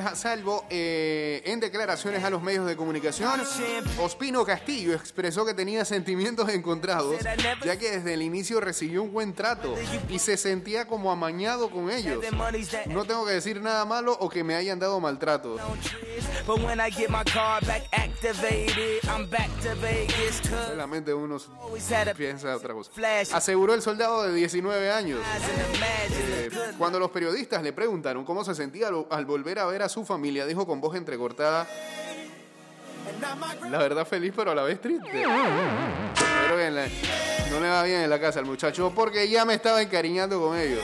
A 0.05 0.15
salvo, 0.15 0.65
eh, 0.69 1.41
en 1.45 1.59
declaraciones 1.59 2.23
a 2.23 2.29
los 2.29 2.41
medios 2.41 2.65
de 2.65 2.75
comunicación, 2.75 3.41
Ospino 3.99 4.45
Castillo 4.45 4.93
expresó 4.93 5.45
que 5.45 5.53
tenía 5.53 5.83
sentimientos 5.85 6.49
encontrados, 6.49 7.15
ya 7.63 7.77
que 7.77 7.91
desde 7.91 8.13
el 8.13 8.21
inicio 8.21 8.61
recibió 8.61 9.03
un 9.03 9.11
buen 9.11 9.33
trato 9.33 9.75
y 10.09 10.19
se 10.19 10.37
sentía 10.37 10.87
como 10.87 11.11
amañado 11.11 11.69
con 11.69 11.89
ellos. 11.89 12.23
No 12.87 13.05
tengo 13.05 13.25
que 13.25 13.33
decir 13.33 13.61
nada 13.61 13.85
malo 13.85 14.17
o 14.19 14.29
que 14.29 14.43
me 14.43 14.55
hayan 14.55 14.79
dado 14.79 14.99
maltrato. 14.99 15.57
La 20.75 20.87
mente 20.87 21.13
uno 21.13 21.37
had 21.89 22.09
a 22.09 22.13
piensa 22.13 22.55
otra 22.55 22.73
cosa. 22.73 22.91
Aseguró 23.33 23.73
el 23.73 23.81
soldado 23.81 24.23
de 24.23 24.33
19 24.33 24.91
años. 24.91 25.19
Eh, 26.11 26.49
Cuando 26.77 26.99
los 26.99 27.11
periodistas 27.11 27.63
le 27.63 27.73
preguntaron 27.73 28.25
cómo 28.25 28.43
se 28.43 28.55
sentía 28.55 28.89
al 29.09 29.25
volver 29.25 29.59
a 29.59 29.65
ver 29.65 29.81
a 29.81 29.89
su 29.89 29.94
familia, 30.03 30.45
dijo 30.45 30.65
con 30.65 30.81
voz 30.81 30.95
entrecortada, 30.95 31.67
la 33.69 33.77
verdad 33.77 34.05
feliz 34.05 34.33
pero 34.35 34.51
a 34.51 34.55
la 34.55 34.63
vez 34.63 34.81
triste. 34.81 35.23
No 37.51 37.59
le 37.59 37.69
va 37.69 37.83
bien 37.83 38.01
en 38.01 38.09
la 38.09 38.19
casa 38.19 38.39
al 38.39 38.45
muchacho 38.45 38.91
porque 38.93 39.29
ya 39.29 39.45
me 39.45 39.53
estaba 39.53 39.81
encariñando 39.81 40.41
con 40.41 40.57
ellos. 40.57 40.81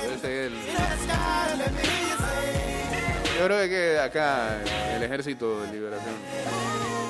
Yo 3.38 3.46
creo 3.48 3.68
que 3.68 4.00
acá 4.00 4.60
el 4.96 5.02
ejército 5.04 5.62
de 5.62 5.72
liberación 5.74 6.14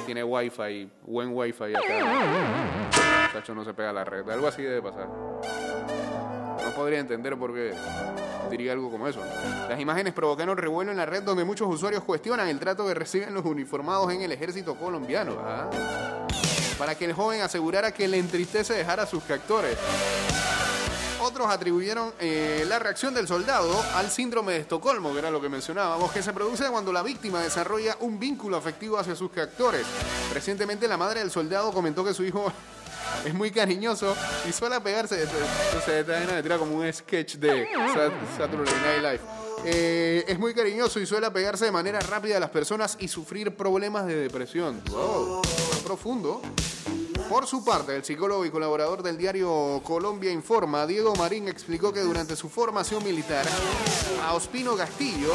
tiene 0.06 0.24
wifi, 0.24 0.90
buen 1.06 1.30
wifi 1.36 1.76
acá. 1.76 1.98
El 1.98 3.28
muchacho 3.28 3.54
no 3.54 3.66
se 3.66 3.74
pega 3.74 3.90
a 3.90 3.94
la 3.94 4.06
red. 4.06 4.28
Algo 4.30 4.48
así 4.48 4.62
debe 4.62 4.82
pasar. 4.82 5.08
No 6.64 6.72
podría 6.72 7.00
entender 7.00 7.38
por 7.38 7.54
qué 7.54 7.74
diría 8.50 8.74
algo 8.74 8.92
como 8.92 9.08
eso. 9.08 9.22
Las 9.70 9.80
imágenes 9.80 10.14
provocaron 10.14 10.58
revuelo 10.58 10.92
en 10.92 10.98
la 10.98 11.06
red 11.06 11.24
donde 11.24 11.44
muchos 11.44 11.68
usuarios 11.68 12.04
cuestionan 12.04 12.48
el 12.48 12.60
trato 12.60 12.86
que 12.86 12.94
reciben 12.94 13.34
los 13.34 13.46
uniformados 13.46 14.12
en 14.12 14.22
el 14.22 14.32
ejército 14.32 14.76
colombiano. 14.76 15.38
¿ah? 15.40 15.70
Para 16.78 16.96
que 16.96 17.06
el 17.06 17.14
joven 17.14 17.42
asegurara 17.42 17.92
que 17.92 18.08
le 18.08 18.18
entristece 18.18 18.74
dejar 18.74 19.00
a 19.00 19.06
sus 19.06 19.24
captores. 19.24 19.78
Otros 21.22 21.48
atribuyeron 21.50 22.12
eh, 22.20 22.66
la 22.68 22.80
reacción 22.80 23.14
del 23.14 23.28
soldado 23.28 23.80
al 23.96 24.10
síndrome 24.10 24.54
de 24.54 24.60
Estocolmo, 24.60 25.14
que 25.14 25.20
era 25.20 25.30
lo 25.30 25.40
que 25.40 25.50
mencionábamos, 25.50 26.12
que 26.12 26.24
se 26.24 26.34
produce 26.34 26.66
cuando 26.70 26.92
la 26.92 27.04
víctima 27.04 27.42
desarrolla 27.42 27.96
un 28.00 28.20
vínculo 28.20 28.58
afectivo 28.58 28.98
hacia 28.98 29.16
sus 29.16 29.32
captores. 29.32 29.86
Recientemente 30.34 30.88
la 30.88 30.98
madre 30.98 31.20
del 31.20 31.30
soldado 31.30 31.72
comentó 31.72 32.04
que 32.04 32.14
su 32.16 32.24
hijo 32.24 32.52
es 33.26 33.34
muy 33.36 33.52
cariñoso 33.52 34.16
y 34.50 34.52
suele 34.52 34.82
pegarse. 34.82 35.22
Entonces, 35.22 35.88
esta 35.88 36.12
vaina 36.14 36.34
me 36.34 36.42
tira 36.44 36.58
como 36.58 36.76
un 36.76 36.92
sketch 36.92 37.36
de 37.36 37.68
Sat- 37.94 38.38
Saturday 38.38 38.74
Night 38.84 39.02
Live. 39.04 39.20
Eh, 39.64 40.26
es 40.28 40.40
muy 40.40 40.56
cariñoso 40.56 41.00
y 41.00 41.06
suele 41.06 41.30
pegarse 41.30 41.66
de 41.66 41.72
manera 41.72 42.00
rápida 42.00 42.38
a 42.38 42.40
las 42.40 42.50
personas 42.50 42.98
y 43.00 43.08
sufrir 43.08 43.56
problemas 43.56 44.08
de 44.08 44.16
depresión. 44.16 44.82
Wow, 44.90 45.42
profundo. 45.86 46.42
Por 47.32 47.48
su 47.48 47.64
parte, 47.64 47.96
el 47.96 48.04
psicólogo 48.04 48.46
y 48.46 48.52
colaborador 48.52 49.02
del 49.02 49.18
diario 49.18 49.82
Colombia 49.86 50.30
Informa, 50.34 50.86
Diego 50.86 51.16
Marín, 51.16 51.48
explicó 51.48 51.94
que 51.94 52.02
durante 52.02 52.36
su 52.36 52.50
formación 52.50 53.02
militar 53.06 53.46
a 54.22 54.34
Ospino 54.34 54.76
Castillo 54.76 55.32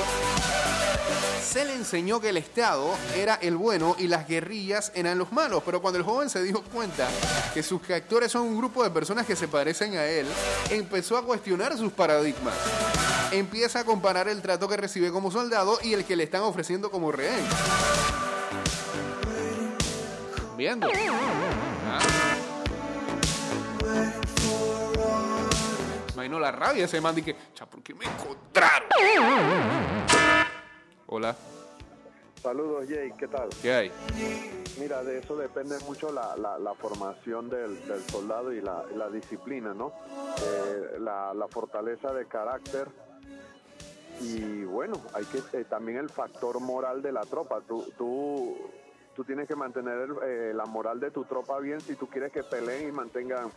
se 1.43 1.65
le 1.65 1.75
enseñó 1.75 2.21
que 2.21 2.29
el 2.29 2.37
Estado 2.37 2.91
era 3.17 3.37
el 3.37 3.57
bueno 3.57 3.97
y 3.99 4.09
las 4.09 4.29
guerrillas 4.29 4.93
eran 4.95 5.17
los 5.17 5.33
malos, 5.33 5.63
pero 5.65 5.81
cuando 5.81 5.99
el 5.99 6.05
joven 6.05 6.29
se 6.29 6.43
dio 6.43 6.63
cuenta 6.65 7.09
que 7.55 7.63
sus 7.63 7.81
captores 7.81 8.31
son 8.31 8.43
un 8.43 8.59
grupo 8.59 8.85
de 8.85 8.91
personas 8.91 9.25
que 9.25 9.35
se 9.35 9.49
parecen 9.49 9.97
a 9.97 10.05
él, 10.05 10.27
empezó 10.69 11.17
a 11.17 11.25
cuestionar 11.25 11.79
sus 11.79 11.95
paradigmas. 11.95 12.55
Empieza 13.33 13.81
a 13.81 13.85
comparar 13.85 14.29
el 14.29 14.43
trato 14.43 14.69
que 14.69 14.77
recibe 14.77 15.11
como 15.11 15.31
soldado 15.31 15.79
y 15.83 15.95
el 15.95 16.05
que 16.05 16.15
le 16.15 16.25
están 16.25 16.43
ofreciendo 16.43 16.91
como 16.91 17.11
rehén. 17.11 17.43
Viendo. 20.59 20.89
Imagino 26.15 26.39
la 26.41 26.51
rabia 26.51 26.79
de 26.81 26.85
ese 26.85 27.01
man 27.01 27.15
de 27.15 27.23
que, 27.23 27.37
cha, 27.55 27.67
¿por 27.67 27.83
qué 27.83 27.95
me 27.95 28.05
encontraron? 28.07 28.89
Hola, 31.07 31.37
Saludos, 32.43 32.85
Jay, 32.89 33.11
¿qué 33.19 33.27
tal? 33.27 33.49
¿qué 33.61 33.73
hay? 33.75 33.93
Mira, 34.79 35.03
de 35.03 35.19
eso 35.19 35.37
depende 35.37 35.77
mucho 35.81 36.13
la, 36.13 36.37
la- 36.37 36.59
la 36.61 36.75
formación 36.75 37.51
del, 37.51 37.85
del 37.89 38.01
soldado 38.05 38.53
y 38.53 38.61
la, 38.61 38.85
disciplina, 39.13 39.75
¿no? 39.75 39.93
Eh, 40.45 40.99
la, 41.01 41.35
la 41.35 41.49
fortaleza 41.49 42.13
de 42.13 42.27
carácter 42.27 42.87
y 44.21 44.63
bueno, 44.65 45.01
hay 45.13 45.25
que 45.25 45.39
eh, 45.59 45.65
también 45.65 45.99
el 45.99 46.09
factor 46.09 46.61
moral 46.61 47.03
de 47.03 47.11
la 47.13 47.23
tropa. 47.23 47.61
Tú, 47.67 47.85
tú, 47.99 48.57
tú 49.17 49.25
tienes 49.25 49.49
que 49.49 49.57
mantener 49.57 50.09
eh, 50.25 50.53
la 50.55 50.67
moral 50.67 51.01
de 51.01 51.11
tu 51.11 51.25
tropa 51.25 51.59
bien 51.59 51.81
si 51.81 51.97
tú 51.97 52.07
quieres 52.09 52.31
que 52.33 52.45
peleen 52.45 52.89
y 52.89 52.93
mantengan 52.93 53.51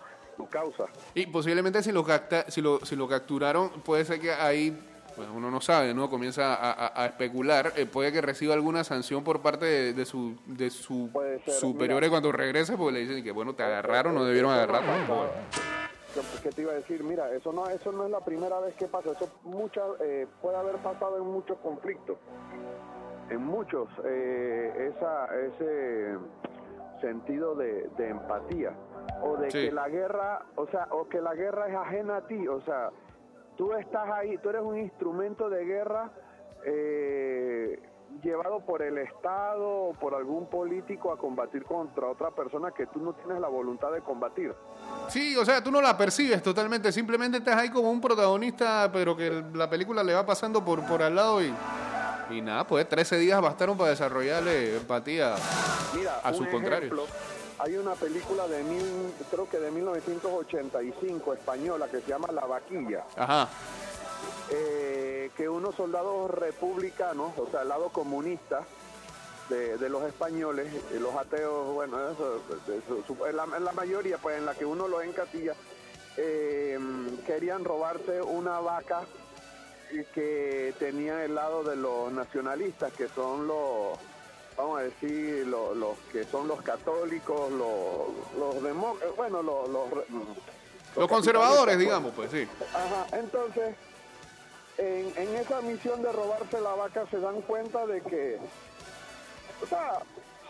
causa. 0.48 0.86
Y 1.14 1.26
posiblemente 1.28 1.82
si 1.84 1.92
lo, 1.92 2.04
capta, 2.04 2.50
si 2.50 2.62
lo, 2.62 2.80
si 2.86 2.96
lo 2.96 3.08
capturaron, 3.08 3.70
puede 3.84 4.06
ser 4.06 4.20
que 4.20 4.32
ahí, 4.32 4.78
pues 5.16 5.28
uno 5.34 5.50
no 5.52 5.60
sabe, 5.62 5.94
¿no? 5.94 6.10
Comienza 6.10 6.54
a, 6.56 6.72
a- 6.72 7.04
a 7.04 7.06
especular, 7.08 7.74
eh, 7.76 7.86
puede 7.86 8.12
que 8.12 8.22
reciba 8.22 8.54
alguna 8.54 8.84
sanción 8.84 9.24
por 9.24 9.42
parte 9.42 9.66
de, 9.66 9.94
de 9.94 10.06
su, 10.06 10.36
de 10.46 10.70
su 10.70 11.10
superiores 11.60 12.10
mira. 12.10 12.10
cuando 12.10 12.32
regrese, 12.32 12.78
porque 12.78 12.94
le 12.94 13.00
dicen 13.08 13.24
que, 13.24 13.32
bueno, 13.32 13.54
te 13.54 13.64
agarraron, 13.64 14.16
no 14.16 14.24
debieron 14.24 14.52
agarrar 14.52 14.86
tampoco. 14.86 15.28
¿Qué, 16.42 16.50
te 16.50 16.62
iba 16.64 16.72
a 16.72 16.76
decir? 16.76 17.04
Mira, 17.04 17.32
eso 17.34 17.54
no, 17.54 17.70
eso 17.70 17.92
no 17.92 18.04
es 18.06 18.10
la 18.12 18.20
primera 18.22 18.60
vez 18.60 18.74
que 18.76 18.88
pasa. 18.88 19.12
Eso 19.12 19.30
mucha, 19.44 19.82
eh, 20.02 20.26
puede 20.42 20.58
haber 20.58 20.78
pasado 20.78 21.18
en 21.18 21.24
muchos 21.24 21.58
conflictos. 21.60 22.18
En 23.30 23.46
muchos, 23.46 23.88
eh, 24.06 24.92
esa, 24.96 25.28
ese 25.38 26.18
sentido 27.00 27.54
de, 27.56 27.88
de 27.96 28.10
empatía. 28.10 28.74
O 29.22 29.38
de 29.38 29.52
Sí. 29.52 29.66
que 29.68 29.72
la 29.72 29.88
guerra, 29.90 30.46
o 30.56 30.68
sea, 30.68 30.88
o 30.92 31.08
que 31.10 31.20
la 31.22 31.34
guerra 31.36 31.68
es 31.68 31.76
ajena 31.76 32.18
a 32.18 32.28
ti. 32.28 32.48
O 32.48 32.62
sea, 32.62 32.90
tú 33.58 33.74
estás 33.74 34.10
ahí, 34.12 34.38
tú 34.38 34.50
eres 34.50 34.62
un 34.62 34.78
instrumento 34.78 35.50
de 35.50 35.66
guerra 35.66 36.12
eh, 36.66 37.80
llevado 38.24 38.60
por 38.62 38.82
el 38.82 38.98
Estado 38.98 39.66
o 39.68 39.94
por 39.94 40.14
algún 40.16 40.48
político 40.50 41.12
a 41.14 41.18
combatir 41.18 41.64
contra 41.64 42.08
otra 42.08 42.32
persona 42.32 42.72
que 42.72 42.86
tú 42.88 43.00
no 43.00 43.14
tienes 43.14 43.40
la 43.40 43.48
voluntad 43.48 43.92
de 43.92 44.02
combatir. 44.02 44.54
Sí, 45.08 45.36
o 45.38 45.46
sea, 45.46 45.64
tú 45.64 45.72
no 45.72 45.82
la 45.82 45.98
percibes 45.98 46.42
totalmente, 46.44 46.92
simplemente 46.92 47.38
estás 47.38 47.56
ahí 47.58 47.70
como 47.70 47.90
un 47.92 48.02
protagonista, 48.02 48.90
pero 48.92 49.16
que 49.16 49.44
la 49.54 49.70
película 49.70 50.04
le 50.04 50.14
va 50.14 50.26
pasando 50.26 50.64
por, 50.66 50.86
por 50.86 51.02
al 51.02 51.16
lado 51.16 51.42
y, 51.42 51.54
y 52.32 52.42
nada, 52.42 52.66
pues 52.66 52.88
13 52.90 53.18
días 53.18 53.42
bastaron 53.42 53.78
para 53.78 53.92
desarrollarle 53.92 54.78
empatía 54.78 55.36
Mira, 55.96 56.20
a 56.24 56.34
sus 56.34 56.48
contrarios. 56.48 56.92
ejemplo, 56.92 57.04
hay 57.60 57.76
una 57.78 57.94
película 57.96 58.48
de 58.48 58.64
mil, 58.64 59.14
creo 59.30 59.50
que 59.50 59.60
de 59.60 59.70
1985 59.72 61.34
española 61.34 61.88
que 61.90 62.02
se 62.02 62.08
llama 62.08 62.32
La 62.32 62.46
Vaquilla, 62.46 63.04
Ajá, 63.18 63.50
eh, 64.50 65.30
que 65.36 65.48
unos 65.50 65.76
soldados 65.76 66.32
republicanos, 66.32 67.34
o 67.38 67.48
sea, 67.52 67.62
el 67.64 67.70
lado 67.70 67.90
comunista 67.90 68.62
de, 69.50 69.78
de 69.78 69.90
los 69.90 70.04
españoles, 70.04 70.72
y 70.96 71.00
los 71.00 71.14
ateos, 71.16 71.74
bueno, 71.74 71.98
eso, 72.12 72.42
eso, 72.68 73.04
su- 73.06 73.18
la, 73.34 73.46
mayoría, 73.74 74.18
pues 74.18 74.38
en 74.38 74.46
la 74.46 74.56
que 74.56 74.66
uno 74.66 74.88
lo 74.88 75.02
encasilla, 75.02 75.54
eh, 76.18 76.78
querían 77.26 77.64
robarse 77.64 78.22
una 78.22 78.60
vaca 78.60 79.02
que 80.14 80.74
tenía 80.78 81.26
el 81.26 81.34
lado 81.34 81.64
de 81.64 81.76
los 81.76 82.12
nacionalistas, 82.12 82.94
que 82.94 83.08
son 83.10 83.48
los, 83.48 83.98
vamos 84.60 84.80
a 84.80 84.84
decir, 84.84 85.48
los, 85.48 85.76
los 85.78 85.98
que 86.12 86.26
son 86.26 86.48
los 86.48 86.62
católicos, 86.62 87.50
los, 87.52 88.10
los 88.38 88.56
eh, 89.02 89.06
bueno, 89.16 89.42
los, 89.42 89.70
los, 89.70 89.90
re- 89.90 90.06
los 90.98 91.08
conservadores, 91.08 91.76
capitalistas, 91.76 91.76
pues. 91.76 91.80
digamos, 91.80 92.12
pues 92.14 92.32
sí. 92.32 92.48
Ajá, 92.76 93.18
entonces, 93.18 93.76
en, 94.78 95.14
en 95.16 95.36
esa 95.38 95.62
misión 95.62 96.02
de 96.02 96.12
robarse 96.12 96.60
la 96.60 96.74
vaca 96.76 97.06
se 97.10 97.20
dan 97.20 97.42
cuenta 97.42 97.86
de 97.88 98.02
que, 98.02 98.38
o 99.64 99.68
sea, 99.68 100.00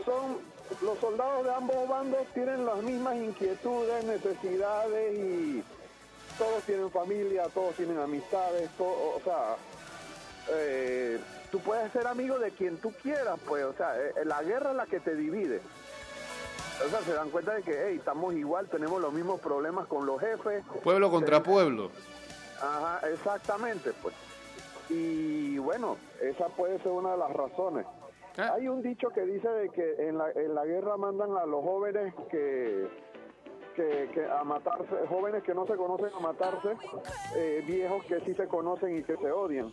son 0.03 0.39
los 0.81 0.97
soldados 0.99 1.43
de 1.45 1.53
ambos 1.53 1.87
bandos 1.87 2.25
tienen 2.33 2.65
las 2.65 2.77
mismas 2.81 3.15
inquietudes, 3.15 4.03
necesidades 4.05 5.17
y 5.17 5.63
todos 6.37 6.63
tienen 6.63 6.89
familia, 6.89 7.43
todos 7.53 7.75
tienen 7.75 7.99
amistades, 7.99 8.69
todo, 8.77 9.15
o 9.17 9.21
sea, 9.23 9.55
eh, 10.51 11.19
tú 11.51 11.59
puedes 11.59 11.91
ser 11.91 12.07
amigo 12.07 12.39
de 12.39 12.51
quien 12.51 12.77
tú 12.77 12.91
quieras, 13.01 13.39
pues, 13.47 13.63
o 13.65 13.73
sea, 13.73 13.97
eh, 13.97 14.13
la 14.25 14.41
guerra 14.43 14.71
es 14.71 14.77
la 14.77 14.85
que 14.85 14.99
te 14.99 15.15
divide. 15.15 15.61
O 16.85 16.89
sea, 16.89 17.01
se 17.01 17.13
dan 17.13 17.29
cuenta 17.29 17.53
de 17.55 17.61
que, 17.61 17.87
hey, 17.87 17.97
estamos 17.97 18.33
igual, 18.35 18.67
tenemos 18.69 19.01
los 19.01 19.11
mismos 19.11 19.41
problemas 19.41 19.87
con 19.87 20.05
los 20.05 20.19
jefes, 20.19 20.63
Pueblo 20.83 21.09
contra 21.11 21.43
pueblo. 21.43 21.91
Ajá, 22.61 23.01
exactamente, 23.09 23.91
pues. 24.01 24.15
Y 24.89 25.57
bueno, 25.59 25.97
esa 26.21 26.47
puede 26.47 26.79
ser 26.79 26.91
una 26.91 27.11
de 27.11 27.17
las 27.17 27.31
razones. 27.31 27.85
Ah. 28.37 28.53
Hay 28.55 28.67
un 28.67 28.81
dicho 28.81 29.09
que 29.09 29.21
dice 29.21 29.47
de 29.49 29.69
que 29.69 30.07
en 30.07 30.17
la, 30.17 30.31
en 30.31 30.55
la 30.55 30.65
guerra 30.65 30.97
mandan 30.97 31.35
a 31.37 31.45
los 31.45 31.63
jóvenes 31.63 32.13
que, 32.31 32.87
que, 33.75 34.09
que 34.13 34.25
a 34.25 34.43
matarse, 34.43 34.95
jóvenes 35.09 35.43
que 35.43 35.53
no 35.53 35.67
se 35.67 35.75
conocen 35.75 36.09
a 36.15 36.19
matarse, 36.19 36.77
eh, 37.35 37.63
viejos 37.67 38.03
que 38.05 38.19
sí 38.21 38.33
se 38.33 38.47
conocen 38.47 38.97
y 38.97 39.03
que 39.03 39.17
se 39.17 39.31
odian. 39.31 39.71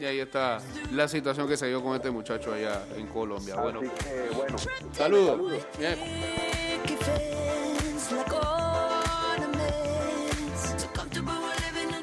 Y 0.00 0.04
ahí 0.06 0.18
está 0.20 0.58
la 0.92 1.06
situación 1.08 1.46
que 1.46 1.56
se 1.58 1.66
dio 1.68 1.82
con 1.82 1.94
este 1.94 2.10
muchacho 2.10 2.54
allá 2.54 2.82
en 2.96 3.06
Colombia. 3.08 3.54
Bueno, 3.56 3.80
que 3.80 4.30
bueno. 4.34 4.56
saludos. 4.92 5.62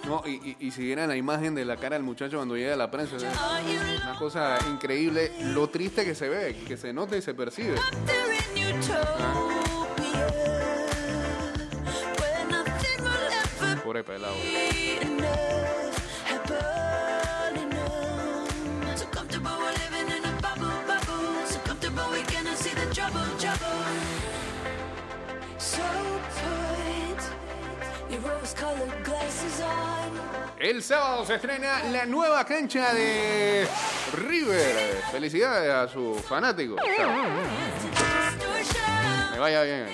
No, 0.06 0.24
y, 0.26 0.32
y- 0.32 0.68
y 0.68 0.72
si 0.72 0.84
vieran 0.84 1.10
la 1.10 1.18
imagen 1.18 1.54
de 1.54 1.66
la 1.66 1.76
cara 1.76 1.96
del 1.98 2.04
muchacho 2.04 2.38
cuando 2.38 2.56
llega 2.56 2.74
a 2.74 2.78
la 2.78 2.90
prensa, 2.90 3.18
es 3.18 3.24
una 4.04 4.16
cosa 4.18 4.58
increíble 4.70 5.32
lo 5.54 5.68
triste 5.68 6.06
que 6.06 6.16
se 6.16 6.30
ve, 6.30 6.56
que 6.66 6.78
se 6.78 6.94
nota 6.94 7.18
y 7.18 7.22
se 7.22 7.34
percibe. 7.34 7.76
Pobre 13.84 14.04
pelado. 14.04 14.36
El 30.68 30.84
sábado 30.84 31.26
se 31.26 31.36
estrena 31.36 31.82
la 31.94 32.06
nueva 32.06 32.44
cancha 32.44 32.94
de 32.94 33.66
River. 34.18 35.02
Felicidades 35.10 35.72
a 35.72 35.88
sus 35.88 36.22
fanáticos. 36.24 36.78
Que 39.32 39.40
vaya 39.40 39.64
bien. 39.64 39.86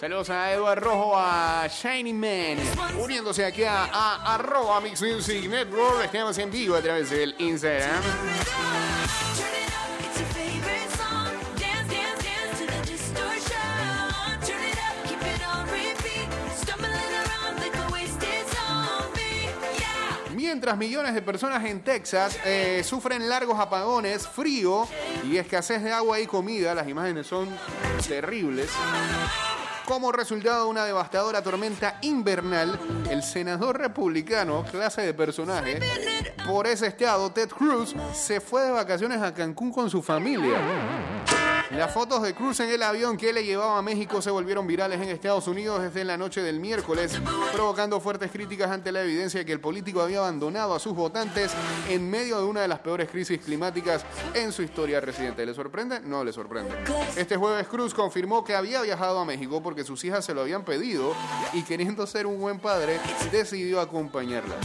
Saludos 0.00 0.30
a 0.30 0.52
Eduardo 0.52 0.90
Rojo, 0.90 1.12
a 1.16 1.68
Shiny 1.68 2.12
Man, 2.12 2.58
uniéndose 2.98 3.44
aquí 3.44 3.62
a, 3.62 3.84
a 3.84 4.34
arroba 4.34 4.80
Mix 4.80 5.00
Music 5.02 5.48
Network. 5.48 6.04
Estamos 6.04 6.36
en 6.38 6.50
vivo 6.50 6.74
a 6.74 6.82
través 6.82 7.10
del 7.10 7.36
Instagram. 7.38 8.02
Mientras 20.52 20.76
millones 20.76 21.14
de 21.14 21.22
personas 21.22 21.64
en 21.64 21.80
Texas 21.80 22.38
eh, 22.44 22.82
sufren 22.84 23.26
largos 23.26 23.58
apagones, 23.58 24.28
frío 24.28 24.86
y 25.24 25.38
escasez 25.38 25.82
de 25.82 25.90
agua 25.90 26.20
y 26.20 26.26
comida, 26.26 26.74
las 26.74 26.86
imágenes 26.86 27.26
son 27.26 27.48
terribles. 28.06 28.68
Como 29.86 30.12
resultado 30.12 30.64
de 30.64 30.70
una 30.70 30.84
devastadora 30.84 31.42
tormenta 31.42 31.96
invernal, 32.02 32.78
el 33.10 33.22
senador 33.22 33.78
republicano, 33.78 34.62
clase 34.70 35.00
de 35.00 35.14
personaje, 35.14 35.80
por 36.46 36.66
ese 36.66 36.88
estado, 36.88 37.32
Ted 37.32 37.48
Cruz, 37.48 37.94
se 38.12 38.42
fue 38.42 38.64
de 38.64 38.72
vacaciones 38.72 39.22
a 39.22 39.32
Cancún 39.32 39.72
con 39.72 39.88
su 39.88 40.02
familia. 40.02 40.60
Las 41.76 41.90
fotos 41.90 42.20
de 42.20 42.34
Cruz 42.34 42.60
en 42.60 42.68
el 42.68 42.82
avión 42.82 43.16
que 43.16 43.32
le 43.32 43.44
llevaba 43.44 43.78
a 43.78 43.82
México 43.82 44.20
se 44.20 44.30
volvieron 44.30 44.66
virales 44.66 45.00
en 45.00 45.08
Estados 45.08 45.48
Unidos 45.48 45.80
desde 45.80 46.04
la 46.04 46.18
noche 46.18 46.42
del 46.42 46.60
miércoles, 46.60 47.18
provocando 47.50 47.98
fuertes 47.98 48.30
críticas 48.30 48.70
ante 48.70 48.92
la 48.92 49.02
evidencia 49.02 49.40
de 49.40 49.46
que 49.46 49.52
el 49.52 49.60
político 49.60 50.02
había 50.02 50.18
abandonado 50.18 50.74
a 50.74 50.78
sus 50.78 50.94
votantes 50.94 51.52
en 51.88 52.10
medio 52.10 52.38
de 52.38 52.44
una 52.44 52.60
de 52.60 52.68
las 52.68 52.80
peores 52.80 53.08
crisis 53.08 53.40
climáticas 53.40 54.04
en 54.34 54.52
su 54.52 54.62
historia 54.62 55.00
reciente. 55.00 55.46
¿Le 55.46 55.54
sorprende? 55.54 56.00
No 56.00 56.22
le 56.24 56.34
sorprende. 56.34 56.74
Este 57.16 57.38
jueves 57.38 57.66
Cruz 57.68 57.94
confirmó 57.94 58.44
que 58.44 58.54
había 58.54 58.82
viajado 58.82 59.18
a 59.18 59.24
México 59.24 59.62
porque 59.62 59.82
sus 59.82 60.04
hijas 60.04 60.26
se 60.26 60.34
lo 60.34 60.42
habían 60.42 60.66
pedido 60.66 61.14
y 61.54 61.62
queriendo 61.62 62.06
ser 62.06 62.26
un 62.26 62.38
buen 62.38 62.60
padre, 62.60 63.00
decidió 63.30 63.80
acompañarlas. 63.80 64.58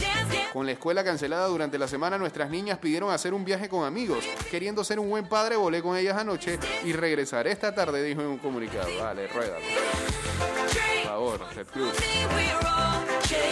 Con 0.52 0.66
la 0.66 0.72
escuela 0.72 1.02
cancelada 1.02 1.46
durante 1.46 1.78
la 1.78 1.88
semana, 1.88 2.18
nuestras 2.18 2.50
niñas 2.50 2.78
pidieron 2.78 3.10
hacer 3.10 3.32
un 3.32 3.46
viaje 3.46 3.70
con 3.70 3.86
amigos. 3.86 4.24
Queriendo 4.50 4.84
ser 4.84 4.98
un 4.98 5.08
buen 5.08 5.26
padre, 5.26 5.56
volé 5.56 5.82
con 5.82 5.96
ellas 5.96 6.18
anoche 6.18 6.58
y 6.84 6.97
regresaré 7.00 7.52
esta 7.52 7.74
tarde, 7.74 8.02
dijo 8.02 8.20
en 8.20 8.28
un 8.28 8.38
comunicado. 8.38 8.88
Vale, 9.00 9.26
rueda. 9.28 9.56
Por 9.58 11.10
favor, 11.10 11.40
Ted 11.54 11.66
Cruz. 11.66 11.94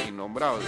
Innombrable. 0.08 0.64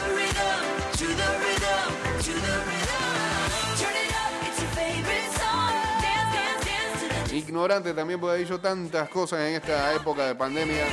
Ignorante 7.32 7.94
también 7.94 8.18
puede 8.18 8.34
haber 8.34 8.46
dicho 8.46 8.60
tantas 8.60 9.08
cosas 9.08 9.40
en 9.40 9.54
esta 9.54 9.94
época 9.94 10.26
de 10.26 10.34
pandemia. 10.34 10.84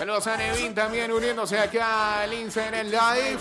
Saludos 0.00 0.26
a 0.28 0.36
Nevin 0.38 0.74
también 0.74 1.12
uniéndose 1.12 1.58
acá 1.58 2.22
al 2.22 2.32
Insta 2.32 2.68
en 2.68 2.74
el 2.74 2.90
live. 2.90 3.36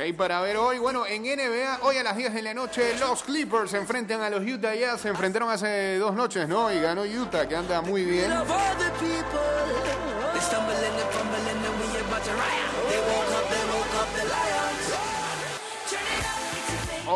Ok, 0.00 0.16
para 0.16 0.40
ver 0.40 0.56
hoy, 0.56 0.78
bueno, 0.78 1.04
en 1.04 1.24
NBA, 1.24 1.80
hoy 1.82 1.98
a 1.98 2.02
las 2.02 2.16
10 2.16 2.32
de 2.32 2.40
la 2.40 2.54
noche, 2.54 2.98
los 2.98 3.22
Clippers 3.22 3.72
se 3.72 3.76
enfrentan 3.76 4.22
a 4.22 4.30
los 4.30 4.42
Utah 4.46 4.74
Jazz. 4.74 5.02
Se 5.02 5.08
enfrentaron 5.10 5.50
hace 5.50 5.98
dos 5.98 6.14
noches, 6.14 6.48
¿no? 6.48 6.72
Y 6.72 6.80
ganó 6.80 7.02
Utah, 7.02 7.46
que 7.46 7.54
anda 7.54 7.82
muy 7.82 8.06
bien. 8.06 8.30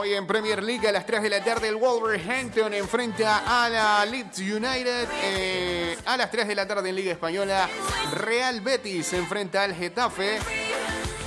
Hoy 0.01 0.15
en 0.15 0.29
Premier 0.29 0.63
League 0.63 0.87
a 0.87 0.93
las 0.93 1.05
3 1.05 1.23
de 1.23 1.29
la 1.29 1.43
tarde 1.43 1.67
el 1.67 1.75
Wolverhampton 1.75 2.73
enfrenta 2.73 3.65
a 3.65 3.69
la 3.69 4.07
Leeds 4.07 4.39
United. 4.39 5.09
Eh, 5.25 5.99
a 6.07 6.17
las 6.17 6.31
3 6.31 6.47
de 6.47 6.55
la 6.55 6.69
tarde 6.69 6.91
en 6.91 6.95
Liga 6.95 7.11
Española 7.11 7.69
Real 8.13 8.61
Betis 8.61 9.13
enfrenta 9.15 9.65
al 9.65 9.75
Getafe. 9.75 10.39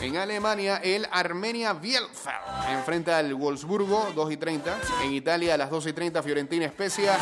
En 0.01 0.15
Alemania 0.15 0.77
el 0.81 1.05
Armenia 1.11 1.73
Bielefeld 1.73 2.69
enfrenta 2.69 3.17
al 3.17 3.35
Wolfsburgo 3.35 4.13
2 4.15 4.31
y 4.31 4.37
30. 4.37 4.79
En 5.03 5.11
Italia 5.15 5.55
a 5.55 5.57
las 5.57 5.69
2 5.69 5.87
y 5.87 5.91
30 5.91 6.23
Fiorentina 6.23 6.65
Especia. 6.65 7.17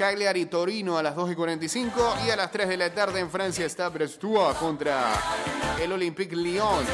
Cagliari 0.00 0.46
Torino 0.46 0.98
a 0.98 1.02
las 1.04 1.14
2 1.14 1.30
y 1.30 1.34
45. 1.36 2.16
Y 2.26 2.30
a 2.30 2.34
las 2.34 2.50
3 2.50 2.68
de 2.68 2.76
la 2.76 2.92
tarde 2.92 3.20
en 3.20 3.30
Francia 3.30 3.64
está 3.64 3.88
Brestua 3.88 4.54
contra 4.54 5.12
el 5.80 5.92
Olympique 5.92 6.34
Lyon. 6.34 6.84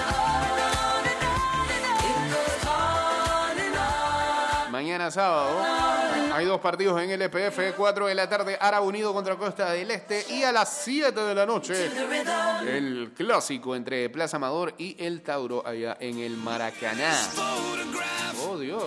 Mañana 4.79 5.11
sábado 5.11 5.61
hay 6.33 6.47
dos 6.47 6.61
partidos 6.61 7.03
en 7.03 7.11
el 7.11 7.21
EPF, 7.21 7.75
4 7.77 8.07
de 8.07 8.15
la 8.15 8.29
tarde 8.29 8.57
Árabe 8.61 8.87
Unido 8.87 9.13
contra 9.13 9.35
Costa 9.35 9.73
del 9.73 9.91
Este 9.91 10.25
y 10.31 10.45
a 10.45 10.53
las 10.53 10.73
7 10.85 11.21
de 11.21 11.35
la 11.35 11.45
noche 11.45 11.91
el 12.65 13.11
clásico 13.17 13.75
entre 13.75 14.09
Plaza 14.09 14.37
Amador 14.37 14.75
y 14.79 14.95
el 15.05 15.23
Tauro 15.23 15.67
allá 15.67 15.97
en 15.99 16.21
el 16.21 16.37
Maracaná. 16.37 17.13
Oh 18.49 18.57
Dios. 18.57 18.85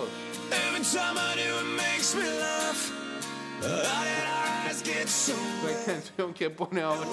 La 5.62 5.92
canción 5.92 6.32
que 6.32 6.48
pone 6.48 6.80
ahora 6.80 7.06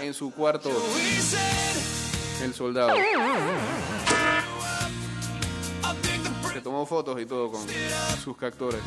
en 0.00 0.12
su 0.12 0.32
cuarto 0.32 0.72
el 2.42 2.52
soldado. 2.54 2.92
Se 6.56 6.62
tomó 6.62 6.86
fotos 6.86 7.20
y 7.20 7.26
todo 7.26 7.50
con 7.50 7.60
sus 8.24 8.34
captores. 8.38 8.80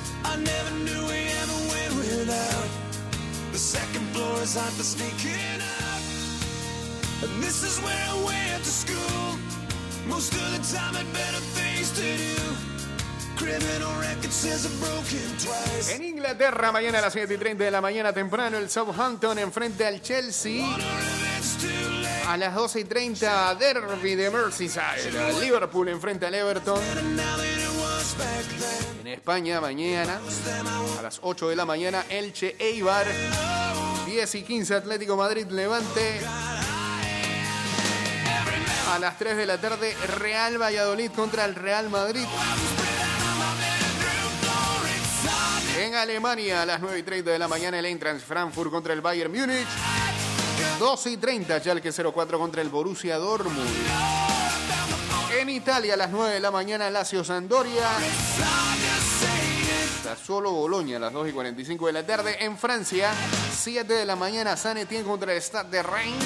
Most 10.08 10.34
of 10.34 10.51
the 10.51 10.75
time 10.75 10.95
had 10.95 11.05
better 11.13 11.39
to. 11.93 12.60
En 15.93 16.03
Inglaterra, 16.03 16.71
mañana 16.71 16.97
a 16.97 17.01
las 17.01 17.13
7 17.13 17.34
y 17.34 17.38
30 17.38 17.63
de 17.63 17.71
la 17.71 17.82
mañana 17.82 18.12
temprano, 18.12 18.58
el 18.58 18.69
Southampton 18.69 19.39
enfrente 19.39 19.86
al 19.86 20.01
Chelsea. 20.01 20.65
A 22.29 22.37
las 22.37 22.53
12 22.53 22.81
y 22.81 22.83
30, 22.83 23.55
Derby 23.55 24.13
de 24.13 24.29
Merseyside. 24.29 25.39
Liverpool 25.41 25.89
enfrente 25.89 26.27
al 26.27 26.35
Everton. 26.35 26.79
En 29.01 29.07
España, 29.07 29.59
mañana, 29.59 30.21
a 30.99 31.01
las 31.01 31.21
8 31.23 31.49
de 31.49 31.55
la 31.55 31.65
mañana, 31.65 32.05
Elche 32.07 32.55
Eibar. 32.59 33.07
10 34.05 34.35
y 34.35 34.43
15, 34.43 34.75
Atlético 34.75 35.17
Madrid 35.17 35.47
Levante. 35.47 36.21
A 38.93 38.99
las 38.99 39.17
3 39.17 39.35
de 39.35 39.45
la 39.47 39.59
tarde, 39.59 39.95
Real 40.19 40.61
Valladolid 40.61 41.09
contra 41.09 41.45
el 41.45 41.55
Real 41.55 41.89
Madrid. 41.89 42.27
En 45.79 45.95
Alemania, 45.95 46.61
a 46.61 46.65
las 46.67 46.79
9 46.79 46.99
y 46.99 47.03
30 47.03 47.31
de 47.31 47.39
la 47.39 47.47
mañana, 47.47 47.79
el 47.79 47.85
Eintracht 47.85 48.21
Frankfurt 48.21 48.69
contra 48.69 48.93
el 48.93 49.01
Bayern 49.01 49.31
Múnich. 49.31 49.67
12 50.79 51.11
y 51.11 51.17
30, 51.17 51.59
Schalke 51.59 51.91
04 51.91 52.39
contra 52.39 52.61
el 52.61 52.69
Borussia 52.69 53.17
Dortmund. 53.17 53.69
En 55.37 55.49
Italia, 55.49 55.95
a 55.95 55.97
las 55.97 56.09
9 56.09 56.35
de 56.35 56.39
la 56.39 56.51
mañana, 56.51 56.89
Lazio 56.89 57.21
Sandoria. 57.25 57.85
Solo 60.25 60.51
Boloña 60.51 60.95
a 60.95 60.99
las 61.01 61.11
2 61.11 61.29
y 61.29 61.31
45 61.33 61.87
de 61.87 61.93
la 61.93 62.05
tarde. 62.05 62.37
En 62.39 62.57
Francia, 62.57 63.11
7 63.57 63.93
de 63.93 64.05
la 64.05 64.15
mañana, 64.15 64.55
San 64.55 64.77
Etienne 64.77 65.05
contra 65.05 65.33
el 65.33 65.41
Stade 65.41 65.69
de 65.69 65.83
Reims. 65.83 66.25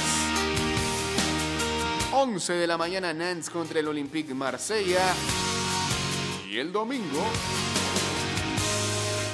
11 2.11 2.53
de 2.53 2.67
la 2.67 2.77
mañana, 2.77 3.11
Nantes 3.11 3.49
contra 3.49 3.79
el 3.79 3.87
Olympique 3.87 4.35
Marsella. 4.35 5.01
Y 6.47 6.59
el 6.59 6.71
domingo 6.71 7.25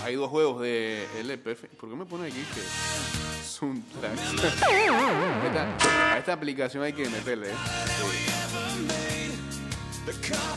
hay 0.06 0.16
dos 0.16 0.30
juegos 0.30 0.62
de 0.62 1.06
LPF. 1.20 1.66
¿Por 1.78 1.90
qué 1.90 1.96
me 1.98 2.06
pone 2.06 2.28
aquí 2.28 2.42
que 2.56 3.29
track? 3.60 4.14
esta, 5.46 6.14
a 6.14 6.18
esta 6.18 6.34
aplicación 6.34 6.84
hay 6.84 6.94
que 6.94 7.10
meterle, 7.10 7.52
¿eh? 7.52 7.56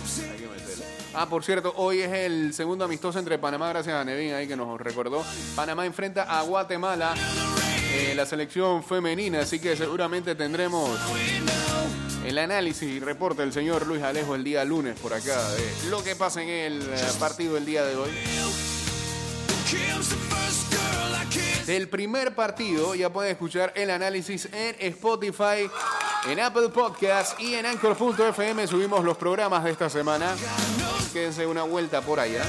Sí. 0.07 0.23
Hay 0.23 0.39
que 0.39 0.47
meterle. 0.47 0.85
Ah, 1.15 1.27
por 1.29 1.45
cierto, 1.45 1.75
hoy 1.77 2.01
es 2.01 2.13
el 2.13 2.55
segundo 2.55 2.85
amistoso 2.85 3.19
entre 3.19 3.39
Panamá, 3.39 3.69
gracias 3.69 3.95
a 3.95 4.05
Nevin 4.05 4.35
ahí 4.35 4.49
que 4.49 4.57
nos 4.57 4.81
recordó. 4.81 5.25
Panamá 5.55 5.85
enfrenta 5.85 6.23
a 6.23 6.43
Guatemala 6.43 7.15
en 7.95 8.17
la 8.17 8.25
selección 8.25 8.83
femenina, 8.83 9.41
así 9.41 9.59
que 9.59 9.77
seguramente 9.77 10.35
tendremos 10.35 10.99
el 12.25 12.39
análisis 12.39 12.89
y 12.89 13.01
reporte 13.01 13.43
del 13.43 13.53
señor 13.53 13.87
Luis 13.87 14.03
Alejo 14.03 14.35
el 14.35 14.45
día 14.45 14.65
lunes 14.65 14.99
por 14.99 15.13
acá 15.13 15.51
de 15.51 15.91
lo 15.91 16.03
que 16.03 16.17
pasa 16.17 16.43
en 16.43 16.49
el 16.49 16.83
eh, 16.83 17.13
partido 17.19 17.57
el 17.59 17.67
día 17.67 17.85
de 17.85 17.97
hoy. 17.97 18.11
Del 21.67 21.89
primer 21.89 22.35
partido 22.35 22.95
ya 22.95 23.11
pueden 23.11 23.33
escuchar 23.33 23.73
el 23.77 23.91
análisis 23.91 24.49
en 24.53 24.77
Spotify, 24.79 25.71
en 26.29 26.41
Apple 26.41 26.69
Podcast 26.71 27.41
y 27.41 27.55
en 27.55 27.67
Anchor.fm 27.67 28.67
subimos 28.67 29.05
los 29.05 29.17
programas 29.17 29.65
de 29.65 29.71
esta 29.71 29.89
semana. 29.89 30.35
Quédense 31.13 31.47
una 31.47 31.63
vuelta 31.63 32.01
por 32.01 32.19
allá. 32.19 32.45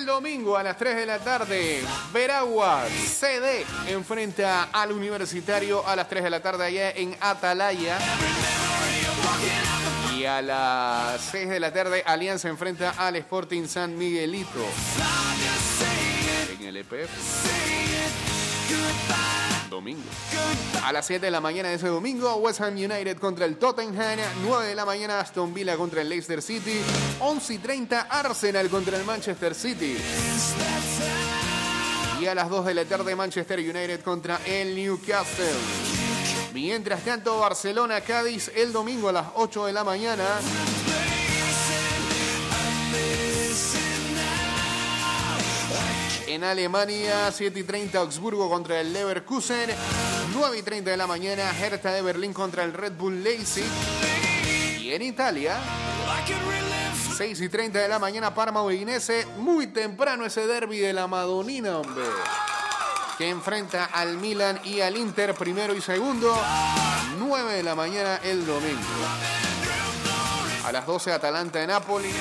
El 0.00 0.06
domingo 0.06 0.56
a 0.56 0.62
las 0.62 0.78
3 0.78 0.96
de 0.96 1.04
la 1.04 1.18
tarde, 1.18 1.82
Veragua 2.10 2.86
CD 3.06 3.66
enfrenta 3.86 4.70
al 4.72 4.92
Universitario 4.92 5.86
a 5.86 5.94
las 5.94 6.08
3 6.08 6.24
de 6.24 6.30
la 6.30 6.40
tarde 6.40 6.64
allá 6.64 6.90
en 6.92 7.14
Atalaya. 7.20 7.98
Y 10.16 10.24
a 10.24 10.40
las 10.40 11.20
6 11.20 11.50
de 11.50 11.60
la 11.60 11.70
tarde, 11.70 12.02
Alianza 12.06 12.48
enfrenta 12.48 12.94
al 12.96 13.16
Sporting 13.16 13.66
San 13.66 13.98
Miguelito. 13.98 14.64
En 16.58 16.66
el 16.66 16.78
EPF. 16.78 17.10
Domingo. 19.70 20.02
A 20.84 20.92
las 20.92 21.06
7 21.06 21.24
de 21.24 21.30
la 21.30 21.40
mañana 21.40 21.68
de 21.68 21.76
ese 21.76 21.86
domingo, 21.86 22.34
West 22.36 22.60
Ham 22.60 22.74
United 22.74 23.16
contra 23.18 23.46
el 23.46 23.56
Tottenham. 23.56 24.18
9 24.42 24.66
de 24.66 24.74
la 24.74 24.84
mañana, 24.84 25.20
Aston 25.20 25.54
Villa 25.54 25.76
contra 25.76 26.02
el 26.02 26.08
Leicester 26.08 26.42
City. 26.42 26.80
11 27.20 27.54
y 27.54 27.58
30, 27.58 28.00
Arsenal 28.00 28.68
contra 28.68 28.98
el 28.98 29.04
Manchester 29.04 29.54
City. 29.54 29.96
Y 32.20 32.26
a 32.26 32.34
las 32.34 32.50
2 32.50 32.66
de 32.66 32.74
la 32.74 32.84
tarde, 32.84 33.14
Manchester 33.14 33.60
United 33.60 34.00
contra 34.02 34.40
el 34.44 34.74
Newcastle. 34.74 35.46
Mientras 36.52 37.02
tanto, 37.04 37.38
Barcelona, 37.38 38.00
Cádiz, 38.00 38.50
el 38.54 38.72
domingo 38.72 39.08
a 39.08 39.12
las 39.12 39.26
8 39.36 39.66
de 39.66 39.72
la 39.72 39.84
mañana. 39.84 40.24
En 46.30 46.44
Alemania, 46.44 47.32
7 47.32 47.58
y 47.58 47.64
30, 47.64 47.98
Augsburgo 47.98 48.48
contra 48.48 48.80
el 48.80 48.92
Leverkusen. 48.92 49.68
9 50.32 50.58
y 50.58 50.62
30 50.62 50.92
de 50.92 50.96
la 50.96 51.08
mañana, 51.08 51.50
Hertha 51.58 51.90
de 51.90 52.02
Berlín 52.02 52.32
contra 52.32 52.62
el 52.62 52.72
Red 52.72 52.92
Bull 52.92 53.24
Leipzig. 53.24 53.64
Y 54.78 54.92
en 54.92 55.02
Italia, 55.02 55.58
6 57.16 57.40
y 57.40 57.48
30 57.48 57.80
de 57.80 57.88
la 57.88 57.98
mañana, 57.98 58.32
Parma 58.32 58.62
Udinese. 58.62 59.26
Muy 59.38 59.66
temprano 59.66 60.24
ese 60.24 60.46
derby 60.46 60.78
de 60.78 60.92
la 60.92 61.08
Madonina, 61.08 61.78
hombre. 61.78 62.04
Que 63.18 63.28
enfrenta 63.28 63.86
al 63.86 64.16
Milan 64.16 64.60
y 64.62 64.82
al 64.82 64.96
Inter, 64.96 65.34
primero 65.34 65.74
y 65.74 65.80
segundo. 65.80 66.32
9 67.18 67.54
de 67.54 67.62
la 67.64 67.74
mañana 67.74 68.20
el 68.22 68.46
domingo. 68.46 68.78
A 70.64 70.70
las 70.70 70.86
12, 70.86 71.12
Atalanta 71.12 71.58
de 71.58 71.66
Napoli. 71.66 72.12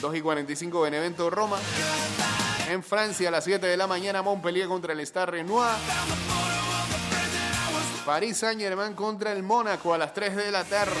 2 0.00 0.16
y 0.16 0.20
45 0.20 0.80
Benevento 0.80 1.30
Roma. 1.30 1.58
En 2.68 2.82
Francia 2.82 3.28
a 3.28 3.30
las 3.30 3.44
7 3.44 3.66
de 3.66 3.76
la 3.76 3.86
mañana 3.86 4.22
Montpellier 4.22 4.68
contra 4.68 4.92
el 4.92 5.00
Stade 5.06 5.26
Renoir. 5.26 5.76
París 8.04 8.36
Saint 8.36 8.60
Germain 8.60 8.94
contra 8.94 9.32
el 9.32 9.42
Mónaco 9.42 9.92
a 9.92 9.98
las 9.98 10.14
3 10.14 10.36
de 10.36 10.50
la 10.50 10.64
tarde. 10.64 10.94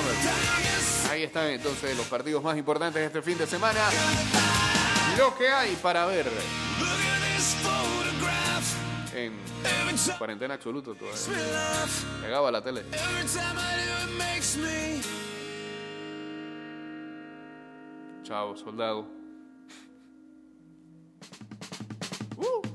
Ahí 1.10 1.22
están 1.22 1.46
entonces 1.48 1.96
los 1.96 2.06
partidos 2.06 2.42
más 2.42 2.56
importantes 2.56 3.00
de 3.00 3.06
este 3.06 3.22
fin 3.22 3.38
de 3.38 3.46
semana. 3.46 3.80
Lo 5.16 5.36
que 5.36 5.48
hay 5.48 5.76
para 5.76 6.04
ver 6.06 6.26
en 9.14 9.32
cuarentena 10.18 10.54
absoluta 10.54 10.92
todavía. 10.94 11.18
Pegaba 12.22 12.50
la 12.50 12.62
tele. 12.62 12.84
Chao, 18.26 18.56
soldado. 18.56 19.06
Uh. 22.36 22.65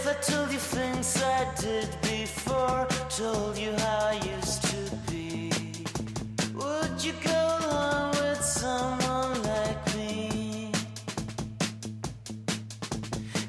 If 0.00 0.06
I 0.06 0.14
told 0.32 0.50
you 0.50 0.58
things 0.58 1.22
I 1.22 1.44
did 1.60 1.88
before, 2.00 2.88
told 3.10 3.58
you 3.58 3.72
how 3.76 4.08
I 4.08 4.18
used 4.34 4.62
to 4.72 5.12
be, 5.12 5.52
would 6.54 7.04
you 7.04 7.12
go 7.22 7.58
along 7.60 8.12
with 8.12 8.42
someone 8.42 9.42
like 9.42 9.94
me? 9.94 10.72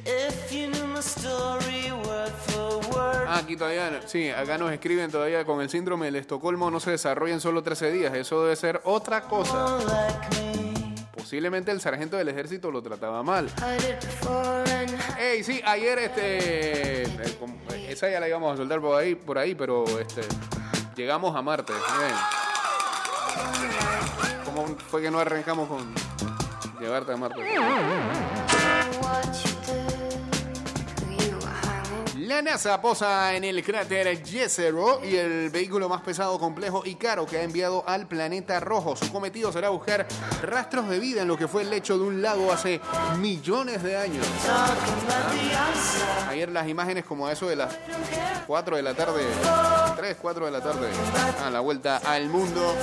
If 0.06 0.52
you 0.52 0.68
knew 0.68 0.88
my 0.88 1.00
story 1.00 1.94
word 1.94 2.34
for 2.48 2.80
word. 2.92 3.28
Ah, 3.30 3.38
aquí 3.38 3.56
todavía, 3.56 4.02
sí, 4.08 4.30
acá 4.30 4.58
nos 4.58 4.74
escriben 4.74 5.10
todavía 5.10 5.46
con 5.46 5.62
el 5.62 5.70
síndrome 5.70 6.10
Estocolmo 6.10 6.70
no 6.70 6.82
se 6.82 6.92
desarrolla 6.92 7.34
en 7.34 7.40
solo 7.40 7.64
13 7.64 7.94
días. 7.94 8.14
Eso 8.14 8.44
debe 8.44 8.58
ser 8.58 8.82
otra 8.84 9.22
cosa. 9.22 9.80
like 9.88 10.30
me. 10.36 10.61
Posiblemente 11.32 11.72
el 11.72 11.80
sargento 11.80 12.18
del 12.18 12.28
ejército 12.28 12.70
lo 12.72 12.84
trataba 12.84 13.24
mal. 13.24 13.50
Ey, 15.18 15.42
sí, 15.46 15.62
ayer 15.64 15.98
este. 16.00 17.04
eh, 17.04 17.88
Esa 17.88 18.10
ya 18.10 18.20
la 18.20 18.28
íbamos 18.28 18.54
a 18.54 18.58
soltar 18.58 18.82
por 18.82 19.00
ahí, 19.00 19.16
por 19.16 19.38
ahí 19.38 19.56
pero 19.56 19.86
este. 19.98 20.24
Llegamos 20.94 21.34
a 21.34 21.42
Marte. 21.42 21.72
¿Cómo 24.44 24.76
fue 24.90 25.02
que 25.04 25.10
no 25.10 25.20
arrancamos 25.20 25.70
con 25.70 25.94
llevarte 26.82 27.14
a 27.14 27.16
Marte? 27.16 27.42
La 32.32 32.42
NASA 32.42 32.80
posa 32.80 33.36
en 33.36 33.44
el 33.44 33.62
cráter 33.62 34.26
Jezero 34.26 35.04
y 35.04 35.18
el 35.18 35.50
vehículo 35.50 35.90
más 35.90 36.02
pesado, 36.02 36.40
complejo 36.40 36.82
y 36.86 36.96
caro 36.96 37.26
que 37.26 37.38
ha 37.38 37.44
enviado 37.44 37.84
al 37.86 38.08
planeta 38.08 38.58
rojo. 38.62 38.96
Su 38.96 39.12
cometido 39.12 39.52
será 39.52 39.68
buscar 39.68 40.08
rastros 40.42 40.88
de 40.88 40.98
vida 41.00 41.24
en 41.24 41.28
lo 41.28 41.36
que 41.36 41.50
fue 41.50 41.64
el 41.64 41.70
lecho 41.70 41.98
de 41.98 42.06
un 42.06 42.22
lago 42.22 42.50
hace 42.50 42.80
millones 43.20 43.84
de 43.84 43.98
años. 43.98 44.26
Ayer 46.30 46.50
las 46.50 46.70
imágenes 46.70 47.04
como 47.04 47.30
eso 47.30 47.50
de 47.50 47.58
las 47.58 47.78
4 48.48 48.78
de 48.78 48.82
la 48.82 48.94
tarde, 48.94 49.26
3, 49.98 50.18
4 50.22 50.46
de 50.46 50.52
la 50.52 50.62
tarde, 50.62 50.88
a 51.46 51.50
la 51.50 51.60
vuelta 51.60 51.98
al 51.98 52.30
mundo 52.30 52.76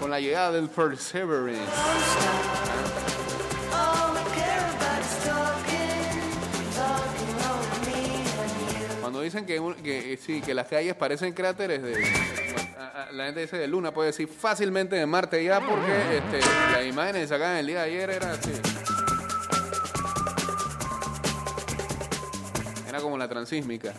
con 0.00 0.10
la 0.10 0.18
llegada 0.18 0.50
del 0.50 0.68
Perseverance. 0.68 2.55
Que, 9.44 9.60
que, 9.82 10.12
eh, 10.14 10.16
sí, 10.16 10.40
que 10.40 10.54
las 10.54 10.68
calles 10.68 10.94
parecen 10.94 11.32
cráteres 11.32 11.82
de... 11.82 11.92
La 13.12 13.26
gente 13.26 13.40
dice 13.40 13.58
de 13.58 13.66
Luna, 13.66 13.92
puede 13.92 14.08
decir 14.08 14.28
fácilmente 14.28 14.96
de 14.96 15.04
Marte 15.04 15.42
ya 15.44 15.60
porque 15.60 16.16
este, 16.16 16.40
las 16.72 16.86
imágenes 16.86 17.28
que 17.28 17.60
el 17.60 17.66
día 17.66 17.82
de 17.82 17.84
ayer 17.84 18.10
era 18.10 18.32
así. 18.32 18.52
Era 22.88 23.00
como 23.00 23.18
la 23.18 23.28
transísmica. 23.28 23.92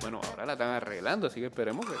Bueno, 0.00 0.20
ahora 0.30 0.46
la 0.46 0.52
están 0.54 0.68
arreglando, 0.70 1.26
así 1.26 1.40
que 1.40 1.46
esperemos 1.46 1.84
que... 1.84 1.92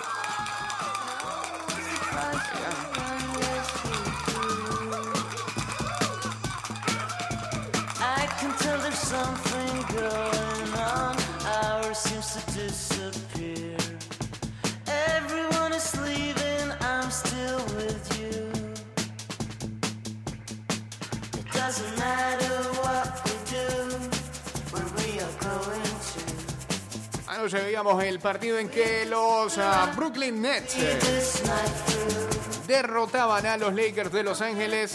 Anoche 27.28 27.62
veíamos 27.62 28.04
el 28.04 28.18
partido 28.18 28.58
en 28.58 28.68
que 28.68 29.06
los 29.06 29.56
ah, 29.56 29.90
Brooklyn 29.96 30.42
Nets 30.42 30.74
eh. 30.76 32.37
Derrotaban 32.68 33.46
a 33.46 33.56
los 33.56 33.74
Lakers 33.74 34.12
de 34.12 34.22
Los 34.22 34.42
Ángeles 34.42 34.94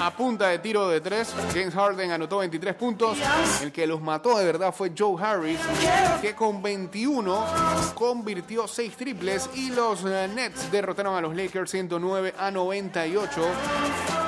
a 0.00 0.12
punta 0.16 0.48
de 0.48 0.58
tiro 0.58 0.88
de 0.88 1.00
tres. 1.00 1.32
James 1.54 1.72
Harden 1.72 2.10
anotó 2.10 2.38
23 2.38 2.74
puntos. 2.74 3.16
El 3.62 3.70
que 3.70 3.86
los 3.86 4.02
mató 4.02 4.36
de 4.36 4.44
verdad 4.44 4.74
fue 4.74 4.92
Joe 4.96 5.16
Harris, 5.22 5.60
que 6.20 6.34
con 6.34 6.60
21 6.60 7.46
convirtió 7.94 8.66
6 8.66 8.96
triples 8.96 9.48
y 9.54 9.70
los 9.70 10.04
eh, 10.04 10.28
Nets 10.34 10.70
derrotaron 10.72 11.14
a 11.14 11.20
los 11.20 11.36
Lakers 11.36 11.70
109 11.70 12.34
a 12.36 12.50
98. 12.50 14.25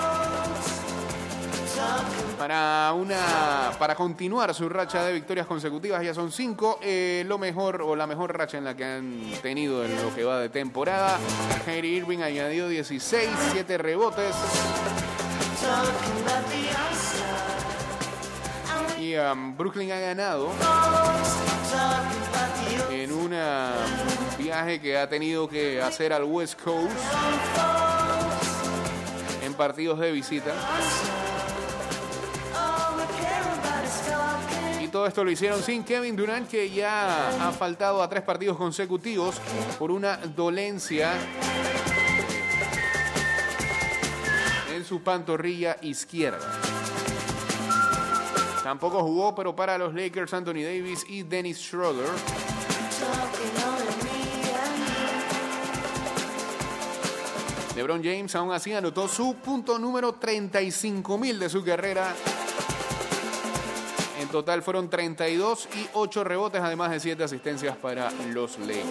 Para 2.39 2.93
una 2.95 3.73
para 3.79 3.95
continuar 3.95 4.55
su 4.55 4.69
racha 4.69 5.05
de 5.05 5.13
victorias 5.13 5.47
consecutivas 5.47 6.03
ya 6.03 6.15
son 6.15 6.31
cinco 6.31 6.79
eh, 6.83 7.25
lo 7.27 7.39
mejor 7.39 7.83
o 7.83 7.97
la 7.97 8.07
mejor 8.07 8.37
racha 8.37 8.59
en 8.59 8.65
la 8.65 8.77
que 8.77 8.85
han 8.85 9.21
tenido 9.43 9.85
en 9.85 9.95
lo 10.03 10.15
que 10.15 10.25
va 10.25 10.39
de 10.39 10.49
temporada 10.49 11.19
Kyrie 11.65 11.97
Irving 11.97 12.21
añadió 12.21 12.69
16 12.69 13.29
7 13.53 13.79
rebotes 13.79 14.35
y 18.99 19.17
um, 19.17 19.57
Brooklyn 19.57 19.93
ha 19.93 20.01
ganado 20.01 20.51
en 22.91 23.13
un 23.13 23.35
viaje 24.39 24.81
que 24.81 24.99
ha 24.99 25.09
tenido 25.09 25.49
que 25.49 25.81
hacer 25.81 26.13
al 26.13 26.25
West 26.25 26.61
Coast 26.61 26.97
en 29.43 29.55
partidos 29.55 29.99
de 29.99 30.13
visita. 30.13 30.53
Todo 34.93 35.07
esto 35.07 35.23
lo 35.23 35.31
hicieron 35.31 35.63
sin 35.63 35.85
Kevin 35.85 36.17
Durant, 36.17 36.49
que 36.49 36.71
ya 36.71 37.29
ha 37.47 37.53
faltado 37.53 38.03
a 38.03 38.09
tres 38.09 38.23
partidos 38.23 38.57
consecutivos 38.57 39.41
por 39.79 39.91
una 39.91 40.17
dolencia 40.17 41.13
en 44.75 44.85
su 44.85 45.03
pantorrilla 45.03 45.77
izquierda. 45.83 46.61
Tampoco 48.63 49.03
jugó, 49.03 49.35
pero 49.35 49.55
para 49.55 49.77
los 49.79 49.95
Lakers 49.95 50.33
Anthony 50.33 50.63
Davis 50.63 51.05
y 51.09 51.23
Dennis 51.23 51.59
Schroeder. 51.59 52.09
LeBron 57.77 58.03
James 58.03 58.35
aún 58.35 58.53
así 58.53 58.73
anotó 58.73 59.07
su 59.07 59.37
punto 59.37 59.79
número 59.79 60.19
35.000 60.19 61.39
de 61.39 61.49
su 61.49 61.65
carrera. 61.65 62.15
Total 64.31 64.63
fueron 64.63 64.91
32 64.91 65.69
y 65.75 65.89
8 65.95 66.25
rebotes, 66.25 66.61
además 66.61 66.91
de 66.91 67.01
7 67.01 67.25
asistencias 67.25 67.77
para 67.77 68.11
los 68.33 68.59
Lakers. 68.59 68.87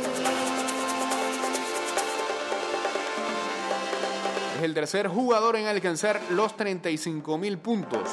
Es 4.57 4.63
el 4.63 4.73
tercer 4.73 5.07
jugador 5.07 5.55
en 5.55 5.67
alcanzar 5.67 6.19
los 6.31 6.57
35 6.57 7.38
mil 7.38 7.59
puntos. 7.59 8.09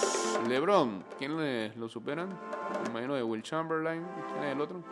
LeBron, 0.46 1.02
¿quién 1.18 1.72
lo 1.80 1.88
superan? 1.88 2.28
Me 2.84 2.90
imagino 2.90 3.14
de 3.14 3.22
Will 3.22 3.42
Chamberlain. 3.42 4.04
¿Quién 4.32 4.44
es 4.44 4.52
el 4.52 4.60
otro? 4.60 4.82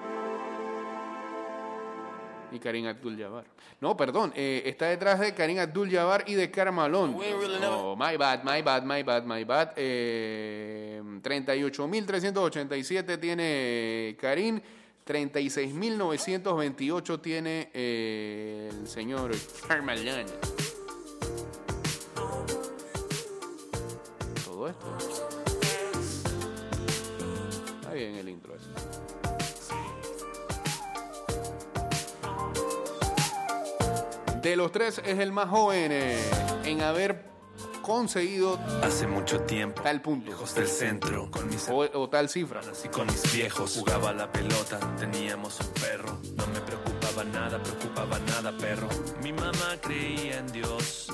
Y 2.53 2.59
Karim 2.59 2.87
Abdul-Jabbar. 2.87 3.45
No, 3.81 3.97
perdón, 3.97 4.33
eh, 4.37 4.63
está 4.67 4.87
detrás 4.87 5.19
de 5.21 5.33
Karim 5.35 5.59
Abdul-Jabbar 5.59 6.25
y 6.27 6.35
de 6.35 6.51
Carmalón. 6.51 7.17
Oh, 7.65 7.97
my 7.97 8.17
bad, 8.17 8.43
my 8.45 8.63
bad, 8.63 8.83
my 8.85 9.03
bad, 9.03 9.25
my 9.25 9.45
bad. 9.45 9.73
Eh, 9.77 11.03
38.387 11.23 13.19
tiene 13.19 14.17
Karim. 14.21 14.61
36.928 15.05 17.21
tiene 17.21 17.71
eh, 17.75 18.71
el 18.73 18.87
señor 18.87 19.33
Carmalón. 19.67 20.27
Todo 24.45 24.69
esto. 24.69 25.12
De 34.43 34.57
los 34.57 34.73
tres 34.73 35.01
es 35.05 35.21
el 35.21 35.31
más 35.31 35.49
joven 35.49 35.93
eh, 35.93 36.19
en 36.65 36.83
haber 36.83 37.31
conseguido 37.81 38.59
Hace 38.83 39.07
mucho 39.07 39.41
tiempo, 39.43 39.83
tal 39.83 40.03
punto 40.03 40.31
lejos 40.31 40.53
del 40.57 40.67
centro, 40.67 41.31
con 41.31 41.49
mis 41.49 41.69
o, 41.69 41.77
o 41.79 42.09
tal 42.09 42.29
cifra. 42.29 42.61
y 42.85 42.89
con 42.89 43.07
mis 43.07 43.33
viejos, 43.33 43.77
jugaba 43.79 44.13
la 44.13 44.31
pelota, 44.33 44.81
teníamos 44.99 45.61
un 45.61 45.69
perro. 45.69 46.19
No 46.37 46.47
me 46.49 46.61
preocupaba 46.61 47.23
nada, 47.25 47.63
preocupaba 47.63 48.19
nada, 48.19 48.53
perro. 48.59 48.89
Mi 49.23 49.33
mamá 49.33 49.77
creía 49.81 50.39
en 50.39 50.51
Dios 50.51 51.07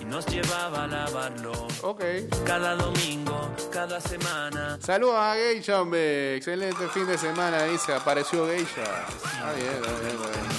y 0.00 0.06
nos 0.06 0.24
llevaba 0.24 0.84
a 0.84 0.86
lavarlo. 0.86 1.52
Ok. 1.82 2.02
Cada 2.46 2.76
domingo, 2.76 3.50
cada 3.70 4.00
semana. 4.00 4.78
Saludos 4.80 5.16
a 5.18 5.34
Geisha, 5.34 5.82
hombre. 5.82 6.36
Excelente 6.36 6.88
fin 6.88 7.06
de 7.06 7.18
semana. 7.18 7.64
Dice, 7.64 7.92
apareció 7.92 8.46
Geisha. 8.46 8.82
Está 8.82 9.52
bien, 9.52 9.68
está 9.68 9.90
bien, 10.00 10.16
bien. 10.16 10.50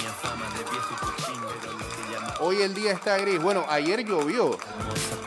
Hoy 2.44 2.60
el 2.62 2.74
día 2.74 2.92
está 2.92 3.16
gris. 3.18 3.40
Bueno, 3.40 3.64
ayer 3.68 4.04
llovió. 4.04 4.58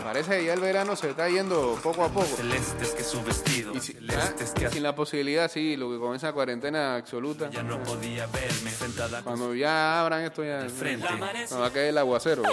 Parece 0.03 0.37
que 0.39 0.45
ya 0.45 0.53
el 0.53 0.59
verano 0.59 0.95
se 0.95 1.09
está 1.09 1.29
yendo 1.29 1.79
poco 1.81 2.03
a 2.03 2.09
poco. 2.09 2.25
celestes 2.35 2.89
que 2.91 3.03
su 3.03 3.23
vestido, 3.23 3.73
Y 3.73 3.79
si- 3.79 3.97
ah, 4.15 4.33
que 4.55 4.69
sin 4.69 4.83
la 4.83 4.93
posibilidad, 4.93 5.49
sí, 5.49 5.75
lo 5.77 5.89
que 5.89 5.97
con 5.97 6.15
esa 6.15 6.31
cuarentena 6.33 6.95
absoluta. 6.97 7.49
ya 7.49 7.63
no 7.63 7.81
podía 7.83 8.27
verme 8.27 8.69
sentada 8.69 9.21
Cuando 9.23 9.55
ya 9.55 10.01
abran 10.01 10.23
esto 10.23 10.43
ya. 10.43 10.67
frente. 10.69 11.07
No 11.49 11.59
va 11.59 11.67
a 11.67 11.71
caer 11.71 11.87
el 11.89 11.97
aguacero. 11.97 12.43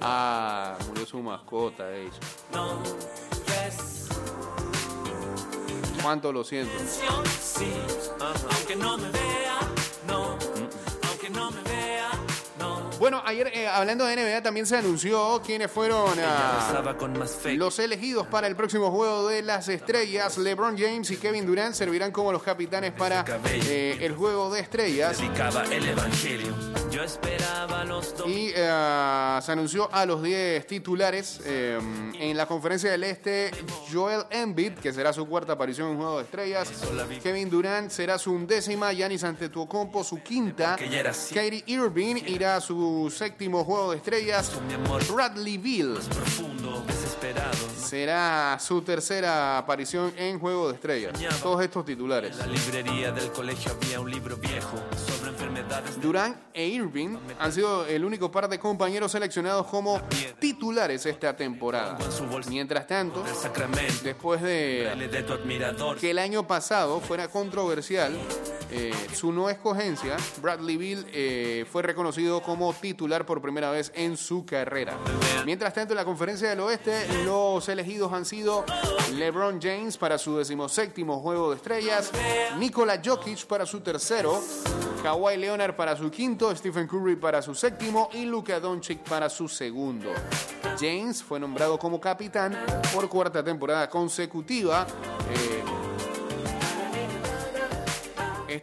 Ah, 0.00 0.76
murió 0.88 1.04
su 1.06 1.18
mascota, 1.18 1.84
Geisha. 1.90 2.20
¿Cuánto 6.02 6.30
lo 6.32 6.44
siento? 6.44 6.72
Sí, 7.42 7.66
aunque 8.20 8.76
no 8.76 8.96
me 8.96 9.10
vea, 9.10 9.58
no, 10.06 10.38
Bueno, 12.98 13.22
ayer 13.24 13.50
eh, 13.52 13.68
hablando 13.68 14.06
de 14.06 14.16
NBA 14.16 14.42
también 14.42 14.66
se 14.66 14.76
anunció 14.76 15.42
quiénes 15.44 15.70
fueron 15.70 16.18
ah, 16.18 16.94
los 17.54 17.78
elegidos 17.78 18.26
para 18.26 18.46
el 18.46 18.56
próximo 18.56 18.90
juego 18.90 19.28
de 19.28 19.42
las 19.42 19.68
estrellas. 19.68 20.38
LeBron 20.38 20.78
James 20.78 21.10
y 21.10 21.16
Kevin 21.16 21.46
Durant 21.46 21.74
servirán 21.74 22.10
como 22.10 22.32
los 22.32 22.42
capitanes 22.42 22.92
para 22.92 23.24
eh, 23.46 23.98
el 24.00 24.14
juego 24.14 24.52
de 24.52 24.60
estrellas. 24.60 25.18
Yo 26.96 27.02
esperaba 27.02 27.84
los 27.84 28.16
dos. 28.16 28.26
Y 28.26 28.52
eh, 28.54 29.38
se 29.42 29.52
anunció 29.52 29.86
a 29.92 30.06
los 30.06 30.22
10 30.22 30.66
titulares 30.66 31.42
eh, 31.44 31.78
en 32.18 32.34
la 32.34 32.46
conferencia 32.46 32.90
del 32.90 33.04
Este. 33.04 33.50
Joel 33.92 34.22
Embiid, 34.30 34.72
que 34.78 34.94
será 34.94 35.12
su 35.12 35.26
cuarta 35.26 35.52
aparición 35.52 35.90
en 35.90 35.96
Juego 35.98 36.16
de 36.16 36.24
Estrellas. 36.24 36.70
Kevin 37.22 37.50
Durant 37.50 37.90
será 37.90 38.16
su 38.16 38.32
undécima. 38.32 38.94
Giannis 38.94 39.24
Antetokounmpo 39.24 40.02
su 40.02 40.22
quinta. 40.22 40.78
Kyrie 41.34 41.64
Irving 41.66 42.16
irá 42.28 42.56
a 42.56 42.60
su 42.62 43.12
séptimo 43.14 43.62
Juego 43.62 43.90
de 43.90 43.98
Estrellas. 43.98 44.52
Bradley 45.12 45.58
desesperado. 46.86 47.56
será 47.76 48.56
su 48.58 48.80
tercera 48.80 49.58
aparición 49.58 50.14
en 50.16 50.38
Juego 50.38 50.68
de 50.68 50.76
Estrellas. 50.76 51.12
Todos 51.42 51.62
estos 51.62 51.84
titulares. 51.84 52.32
En 52.32 52.38
la 52.38 52.46
librería 52.46 53.12
del 53.12 53.30
colegio 53.32 53.72
había 53.72 54.00
un 54.00 54.10
libro 54.10 54.38
viejo 54.38 54.78
Durant 56.00 56.36
e 56.52 56.66
Irving 56.66 57.16
han 57.38 57.52
sido 57.52 57.86
el 57.86 58.04
único 58.04 58.30
par 58.30 58.48
de 58.48 58.58
compañeros 58.58 59.12
seleccionados 59.12 59.66
como 59.66 60.00
titulares 60.38 61.06
esta 61.06 61.36
temporada. 61.36 61.98
Mientras 62.48 62.86
tanto, 62.86 63.24
después 64.02 64.42
de 64.42 65.10
que 66.00 66.10
el 66.10 66.18
año 66.18 66.46
pasado 66.46 67.00
fuera 67.00 67.28
controversial 67.28 68.12
eh, 68.70 68.92
su 69.14 69.32
no 69.32 69.48
escogencia, 69.48 70.16
Bradley 70.42 70.76
Bill 70.76 71.06
eh, 71.12 71.64
fue 71.70 71.82
reconocido 71.82 72.42
como 72.42 72.72
titular 72.74 73.24
por 73.24 73.40
primera 73.40 73.70
vez 73.70 73.92
en 73.94 74.16
su 74.16 74.44
carrera. 74.44 74.96
Mientras 75.44 75.74
tanto, 75.74 75.92
en 75.92 75.96
la 75.96 76.04
conferencia 76.04 76.48
del 76.48 76.60
oeste, 76.60 77.06
los 77.24 77.68
elegidos 77.68 78.12
han 78.12 78.24
sido 78.24 78.64
LeBron 79.14 79.60
James 79.60 79.96
para 79.96 80.18
su 80.18 80.36
decimoséptimo 80.36 81.20
juego 81.20 81.50
de 81.50 81.56
estrellas, 81.56 82.10
Nikola 82.58 83.00
Jokic 83.04 83.46
para 83.46 83.66
su 83.66 83.80
tercero, 83.80 84.42
Kawhi 85.02 85.36
Leonard 85.36 85.76
para 85.76 85.96
su 85.96 86.10
quinto, 86.10 86.54
Stephen 86.56 86.88
Curry 86.88 87.14
para 87.14 87.40
su 87.40 87.54
séptimo 87.54 88.08
y 88.12 88.24
Luka 88.24 88.58
Doncic 88.58 88.98
para 89.08 89.30
su 89.30 89.48
segundo. 89.48 90.10
James 90.80 91.22
fue 91.22 91.38
nombrado 91.38 91.78
como 91.78 92.00
capitán 92.00 92.58
por 92.92 93.08
cuarta 93.08 93.44
temporada 93.44 93.88
consecutiva. 93.88 94.86
Eh, 95.30 95.55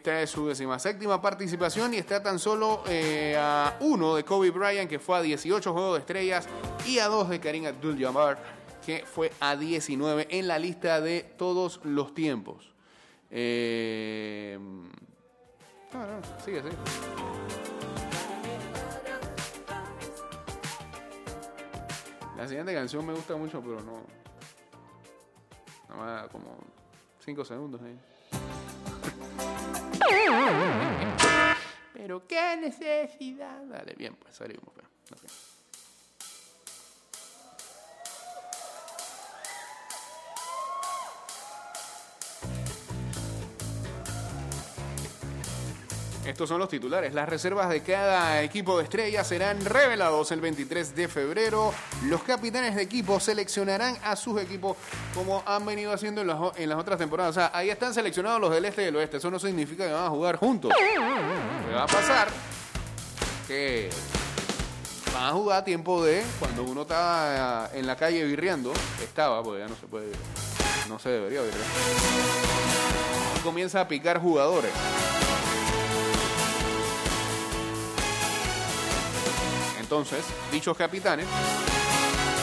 esta 0.04 0.22
es 0.22 0.32
su 0.32 0.46
decimaséptima 0.46 1.22
participación 1.22 1.94
y 1.94 1.98
está 1.98 2.22
tan 2.22 2.38
solo 2.38 2.84
eh, 2.90 3.38
a 3.40 3.78
uno 3.80 4.16
de 4.16 4.26
Kobe 4.26 4.50
Bryant, 4.50 4.90
que 4.90 5.00
fue 5.00 5.16
a 5.18 5.22
18 5.22 5.72
Juegos 5.72 5.94
de 5.94 6.00
Estrellas, 6.00 6.46
y 6.86 7.00
a 7.00 7.08
dos 7.08 7.30
de 7.30 7.40
Karim 7.40 7.68
Abdul-Jabbar, 7.68 8.38
que 8.86 9.06
fue 9.06 9.32
a 9.40 9.56
19 9.56 10.28
en 10.30 10.50
la 10.50 10.60
lista 10.60 11.00
de 11.00 11.22
todos 11.38 11.80
los 11.86 12.14
tiempos. 12.14 12.74
Eh, 13.32 14.60
no, 15.94 16.00
no, 16.06 16.22
sigue, 16.44 16.62
sigue. 16.62 16.76
La 22.36 22.46
siguiente 22.46 22.74
canción 22.74 23.06
me 23.06 23.14
gusta 23.14 23.38
mucho, 23.38 23.62
pero 23.62 23.80
no. 23.80 24.04
Nada 25.88 26.24
más 26.24 26.28
como 26.28 26.58
5 27.24 27.46
segundos 27.46 27.82
ahí. 27.82 27.98
Pero 31.94 32.28
qué 32.28 32.58
necesidad. 32.58 33.62
Dale, 33.64 33.94
bien, 33.96 34.16
pues 34.16 34.36
salimos. 34.36 34.66
pues. 34.74 34.88
Ok. 35.12 35.53
Estos 46.26 46.48
son 46.48 46.60
los 46.60 46.70
titulares. 46.70 47.14
Las 47.14 47.28
reservas 47.28 47.70
de 47.70 47.82
cada 47.82 48.42
equipo 48.42 48.78
de 48.78 48.86
estrellas 48.86 49.28
serán 49.28 49.64
revelados 49.66 50.32
el 50.32 50.40
23 50.40 50.96
de 50.96 51.08
febrero. 51.08 51.74
Los 52.06 52.24
capitanes 52.24 52.76
de 52.76 52.82
equipo 52.82 53.20
seleccionarán 53.20 53.98
a 54.04 54.16
sus 54.16 54.42
equipos 54.42 54.78
como 55.14 55.44
han 55.46 55.66
venido 55.66 55.92
haciendo 55.92 56.22
en 56.22 56.28
las, 56.28 56.40
en 56.58 56.70
las 56.70 56.80
otras 56.80 56.98
temporadas. 56.98 57.32
O 57.32 57.40
sea, 57.40 57.52
ahí 57.54 57.70
están 57.70 57.94
seleccionados 57.94 58.40
los 58.40 58.52
del 58.52 58.64
este 58.66 58.84
y 58.84 58.86
del 58.86 58.96
oeste. 58.96 59.18
Eso 59.18 59.30
no 59.30 59.38
significa 59.38 59.86
que 59.86 59.92
van 59.92 60.06
a 60.06 60.10
jugar 60.10 60.38
juntos. 60.38 60.72
Que 60.78 61.74
va 61.74 61.84
a 61.84 61.88
pasar 61.88 62.28
que 63.48 63.90
van 65.14 65.26
a 65.26 65.32
jugar 65.32 65.60
a 65.60 65.64
tiempo 65.64 66.04
de 66.04 66.24
cuando 66.40 66.64
uno 66.64 66.84
estaba 66.84 67.70
en 67.74 67.86
la 67.86 67.96
calle 67.96 68.24
birreando. 68.24 68.74
Estaba, 69.02 69.44
porque 69.44 69.60
ya 69.60 69.68
no 69.68 69.76
se 69.76 69.88
puede. 69.88 70.12
No 70.88 71.00
se 71.00 71.10
debería 71.10 71.42
birrear. 71.42 71.66
Y 73.38 73.40
comienza 73.42 73.82
a 73.82 73.88
picar 73.88 74.22
jugadores. 74.22 74.72
Entonces, 79.94 80.26
dichos 80.52 80.76
capitanes, 80.76 81.28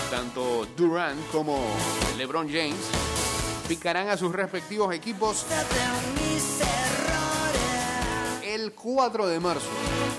tanto 0.09 0.69
Durant 0.77 1.19
como 1.33 1.61
LeBron 2.17 2.47
James, 2.47 2.77
picarán 3.67 4.09
a 4.09 4.17
sus 4.17 4.33
respectivos 4.33 4.95
equipos 4.95 5.47
el 8.45 8.71
4 8.71 9.27
de 9.27 9.41
marzo. 9.41 9.67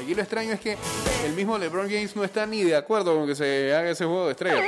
Aquí 0.04 0.14
lo 0.14 0.22
extraño 0.22 0.52
es 0.52 0.60
que 0.60 0.78
el 1.24 1.32
mismo 1.32 1.58
LeBron 1.58 1.90
James 1.90 2.14
no 2.18 2.26
está 2.26 2.46
ni 2.46 2.66
de 2.66 2.76
acuerdo 2.76 3.16
con 3.16 3.26
que 3.26 3.36
se 3.36 3.74
haga 3.74 3.92
ese 3.92 4.04
juego 4.04 4.26
de 4.26 4.32
estrellas. 4.32 4.66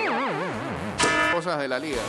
Cosas 1.34 1.59
de 1.59 1.68
la 1.68 1.80
liga. 1.80 2.01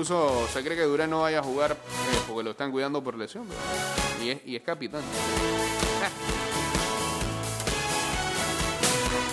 Incluso 0.00 0.48
se 0.50 0.64
cree 0.64 0.78
que 0.78 0.84
Durant 0.84 1.10
no 1.10 1.20
vaya 1.20 1.40
a 1.40 1.42
jugar 1.42 1.72
eh, 1.72 1.76
porque 2.26 2.42
lo 2.42 2.52
están 2.52 2.72
cuidando 2.72 3.04
por 3.04 3.18
lesión. 3.18 3.44
Y 4.24 4.30
es, 4.30 4.40
y 4.46 4.56
es 4.56 4.62
capitán. 4.62 5.02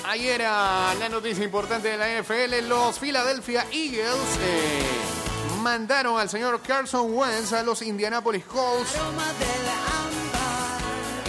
Ayer 0.10 0.42
era 0.42 0.94
la 0.96 1.08
noticia 1.08 1.46
importante 1.46 1.88
de 1.88 1.96
la 1.96 2.22
NFL. 2.22 2.68
Los 2.68 3.00
Philadelphia 3.00 3.66
Eagles 3.72 4.38
eh, 4.42 4.84
mandaron 5.62 6.20
al 6.20 6.28
señor 6.28 6.60
Carson 6.60 7.14
Wentz 7.14 7.54
a 7.54 7.64
los 7.64 7.82
Indianapolis 7.82 8.44
Colts. 8.44 8.94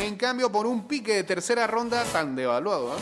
En 0.03 0.17
cambio, 0.17 0.51
por 0.51 0.67
un 0.67 0.89
pique 0.89 1.15
de 1.15 1.23
tercera 1.23 1.69
ronda 1.69 2.03
tan 2.07 2.35
devaluado 2.35 2.97
¿eh? 2.97 3.01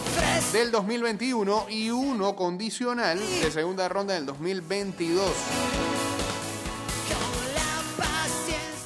del 0.53 0.71
2021 0.71 1.65
y 1.71 1.89
uno 1.89 2.37
condicional 2.37 3.19
de 3.19 3.51
segunda 3.51 3.89
ronda 3.89 4.13
del 4.13 4.27
2022. 4.27 5.25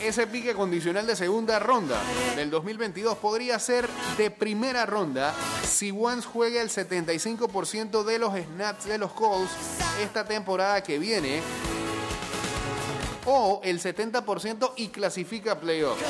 Ese 0.02 0.26
pique 0.26 0.54
condicional 0.54 1.06
de 1.06 1.14
segunda 1.14 1.58
ronda 1.58 2.00
del 2.34 2.50
2022 2.50 3.18
podría 3.18 3.58
ser 3.58 3.86
de 4.16 4.30
primera 4.30 4.86
ronda 4.86 5.34
si 5.62 5.90
Wentz 5.92 6.24
juega 6.24 6.62
el 6.62 6.70
75% 6.70 8.02
de 8.04 8.18
los 8.18 8.32
snaps 8.34 8.86
de 8.86 8.96
los 8.96 9.12
Colts 9.12 9.52
esta 10.00 10.24
temporada 10.24 10.82
que 10.82 10.98
viene 10.98 11.42
o 13.26 13.60
el 13.62 13.78
70% 13.78 14.72
y 14.76 14.88
clasifica 14.88 15.60
playoff. 15.60 16.00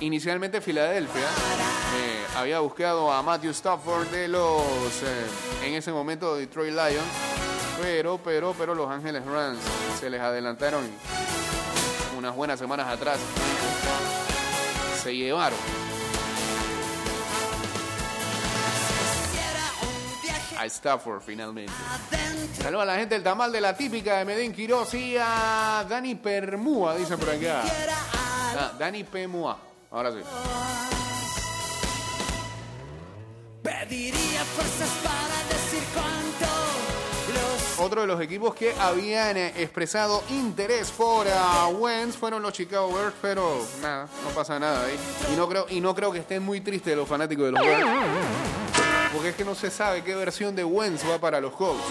Inicialmente 0.00 0.60
Filadelfia 0.60 1.22
eh, 1.96 2.23
había 2.36 2.60
buscado 2.60 3.12
a 3.12 3.22
Matthew 3.22 3.50
Stafford 3.50 4.08
de 4.08 4.28
los 4.28 4.62
eh, 5.02 5.26
en 5.64 5.74
ese 5.74 5.92
momento 5.92 6.36
Detroit 6.36 6.72
Lions, 6.72 7.04
pero 7.80 8.18
pero 8.18 8.54
pero 8.56 8.74
Los 8.74 8.90
Ángeles 8.90 9.24
Rams 9.24 9.60
se 9.98 10.10
les 10.10 10.20
adelantaron 10.20 10.84
unas 12.16 12.34
buenas 12.34 12.58
semanas 12.58 12.88
atrás 12.88 13.18
se 15.02 15.14
llevaron 15.14 15.58
a 20.56 20.66
Stafford 20.66 21.20
finalmente. 21.20 21.72
Saludos 22.62 22.82
a 22.82 22.86
la 22.86 22.96
gente 22.96 23.14
del 23.16 23.24
tamal 23.24 23.52
de 23.52 23.60
la 23.60 23.76
típica 23.76 24.18
de 24.18 24.24
Medellín 24.24 24.52
Quiroz 24.52 24.94
y 24.94 25.16
a 25.18 25.84
Dani 25.88 26.14
Permúa, 26.14 26.96
dice 26.96 27.18
por 27.18 27.28
acá. 27.28 27.62
Ah, 28.56 28.72
Dani 28.78 29.04
Pemua. 29.04 29.58
Ahora 29.90 30.12
sí. 30.12 30.93
Otro 37.76 38.02
de 38.02 38.06
los 38.06 38.20
equipos 38.20 38.54
que 38.54 38.72
habían 38.80 39.36
eh, 39.36 39.52
expresado 39.56 40.22
interés 40.30 40.90
por 40.90 41.26
ah, 41.28 41.68
Wentz 41.68 42.16
fueron 42.16 42.40
los 42.42 42.52
Chicago 42.52 42.92
Bears, 42.94 43.14
pero 43.20 43.66
nada, 43.82 44.08
no 44.22 44.30
pasa 44.30 44.58
nada 44.58 44.86
ahí. 44.86 44.96
Y 45.32 45.36
no 45.36 45.48
creo, 45.48 45.66
y 45.68 45.80
no 45.80 45.94
creo 45.94 46.12
que 46.12 46.20
estén 46.20 46.42
muy 46.42 46.60
tristes 46.60 46.96
los 46.96 47.08
fanáticos 47.08 47.46
de 47.46 47.52
los 47.52 47.60
Bears. 47.60 47.86
Porque 49.12 49.30
es 49.30 49.34
que 49.34 49.44
no 49.44 49.54
se 49.54 49.70
sabe 49.70 50.02
qué 50.02 50.14
versión 50.14 50.54
de 50.54 50.64
Wentz 50.64 51.02
va 51.08 51.18
para 51.18 51.40
los 51.40 51.52
Colts. 51.52 51.82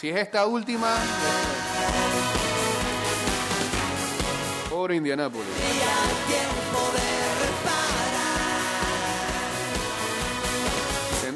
Si 0.00 0.08
es 0.08 0.16
esta 0.16 0.46
última. 0.46 0.94
Pobre 4.70 4.96
Indianápolis. 4.96 5.48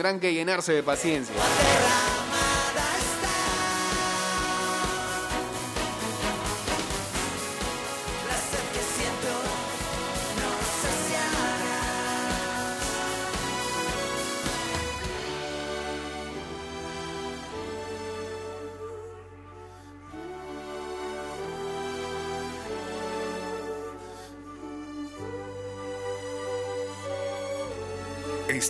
Tendrán 0.02 0.18
que 0.18 0.34
llenarse 0.34 0.72
de 0.72 0.82
paciencia. 0.82 1.36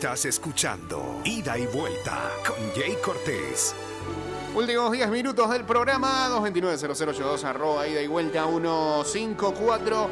Estás 0.03 0.25
escuchando 0.25 1.21
Ida 1.23 1.57
y 1.57 1.65
Vuelta 1.67 2.33
con 2.45 2.57
Jay 2.75 2.97
Cortés. 3.01 3.73
Últimos 4.53 4.91
10 4.91 5.09
minutos 5.11 5.49
del 5.49 5.63
programa, 5.63 6.29
229-0082, 6.29 7.45
arroba, 7.45 7.87
ida 7.87 8.03
y 8.03 8.09
vuelta 8.09 8.45
154. 8.45 10.09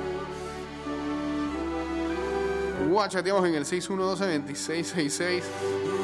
Guachateamos 2.89 3.45
en 3.49 3.55
el 3.57 3.65
612-2666. 3.65 5.43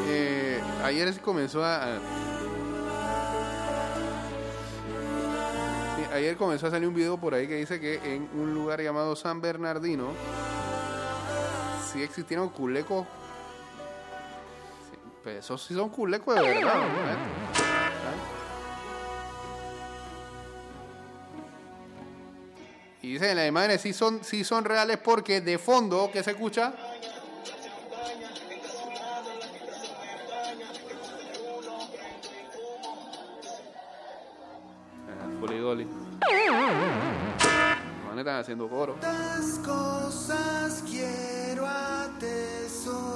Eh, 0.09 0.61
ayer 0.83 1.21
comenzó 1.21 1.65
a... 1.65 2.01
ayer 6.13 6.37
comenzó 6.37 6.67
a 6.67 6.71
salir 6.73 6.89
un 6.89 6.95
video 6.95 7.19
por 7.19 7.35
ahí 7.35 7.47
que 7.47 7.55
dice 7.55 7.79
que 7.79 8.01
en 8.17 8.29
un 8.35 8.53
lugar 8.53 8.83
llamado 8.83 9.15
San 9.15 9.41
Bernardino 9.41 10.09
sí 11.93 12.03
existieron 12.03 12.49
culecos. 12.49 13.07
Pero 15.27 15.41
esos 15.41 15.61
sí 15.61 15.75
son 15.75 15.89
culecos 15.89 16.37
de 16.37 16.41
verdad. 16.41 16.75
¿no? 16.77 16.85
Y 23.03 23.15
dice 23.15 23.33
en 23.33 23.37
las 23.37 23.49
imágenes 23.49 23.81
sí 23.81 23.93
son, 23.93 24.23
sí 24.23 24.45
son 24.45 24.65
reales 24.65 24.99
porque 24.99 25.41
de 25.41 25.59
fondo, 25.59 26.11
¿qué 26.13 26.23
se 26.23 26.31
escucha? 26.31 26.75
Ah, 35.09 35.41
Polidoli. 35.41 35.89
Los 38.07 38.19
están 38.19 38.37
haciendo 38.37 38.69
coro. 38.69 38.95
Tantas 39.01 39.59
cosas 39.59 40.85
quiero 40.87 41.67
atesorar. 41.67 43.16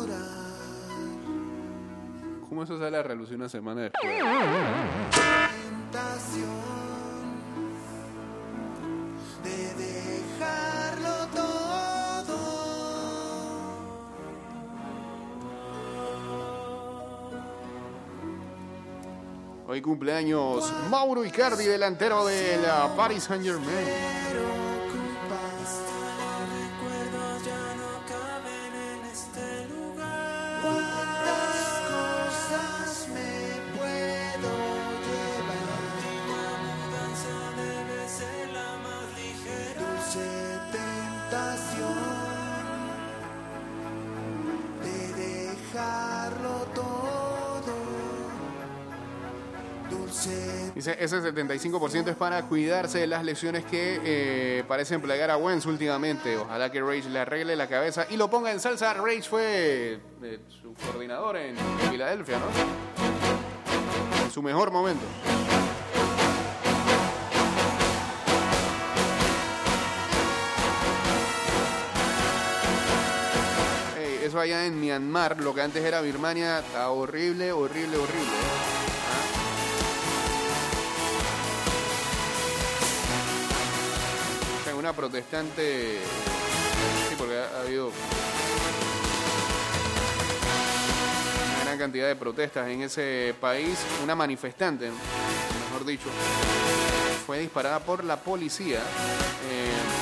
¿Cómo 2.51 2.65
eso 2.65 2.77
sale 2.81 2.97
a 2.97 3.03
relucir 3.05 3.37
una 3.37 3.49
semana 3.49 3.83
después? 3.83 4.13
Tentación 5.93 6.51
de 9.45 9.75
dejarlo 9.85 11.29
todo. 11.33 12.39
Hoy 19.69 19.81
cumpleaños 19.81 20.73
Mauro 20.91 21.25
Icardi, 21.25 21.67
delantero 21.67 22.27
de 22.27 22.57
la 22.61 22.93
Paris 22.97 23.23
Saint 23.23 23.45
Germain. 23.45 24.60
Dice, 50.75 50.97
ese 50.99 51.21
75% 51.21 52.09
es 52.09 52.17
para 52.17 52.43
cuidarse 52.43 52.99
de 52.99 53.07
las 53.07 53.25
lesiones 53.25 53.65
que 53.65 54.01
eh, 54.05 54.65
parecen 54.67 55.03
a 55.31 55.37
Wentz 55.37 55.67
últimamente. 55.67 56.37
Ojalá 56.37 56.71
que 56.71 56.81
Rage 56.81 57.09
le 57.09 57.21
arregle 57.21 57.57
la 57.57 57.69
cabeza 57.69 58.07
y 58.11 58.17
lo 58.17 58.29
ponga 58.29 58.51
en 58.51 58.61
salsa. 58.61 58.93
Rage 58.95 59.23
fue 59.23 60.01
eh, 60.23 60.39
su 60.49 60.75
coordinador 60.75 61.37
en 61.37 61.57
Filadelfia, 61.91 62.39
¿no? 62.39 62.47
En 64.25 64.31
su 64.31 64.43
mejor 64.43 64.71
momento. 64.71 65.05
Eso 74.31 74.39
allá 74.39 74.65
en 74.65 74.81
Myanmar, 74.81 75.41
lo 75.41 75.53
que 75.53 75.61
antes 75.61 75.85
era 75.85 76.01
Birmania, 76.01 76.61
está 76.61 76.89
horrible, 76.91 77.51
horrible, 77.51 77.97
horrible. 77.97 78.21
¿eh? 78.23 79.40
Protestante. 84.93 85.99
Sí, 87.09 87.15
porque 87.17 87.39
ha, 87.39 87.59
ha 87.59 87.61
habido 87.63 87.89
una 91.55 91.65
gran 91.65 91.79
cantidad 91.79 92.09
de 92.09 92.17
protestas 92.17 92.69
en 92.69 92.83
ese 92.83 93.35
país. 93.41 93.79
Una 94.03 94.15
manifestante, 94.15 94.91
mejor 95.71 95.87
dicho, 95.87 96.09
fue 97.27 97.39
disparada 97.39 97.81
por 97.81 98.05
la 98.05 98.17
policía. 98.17 98.79
eh, 99.51 100.00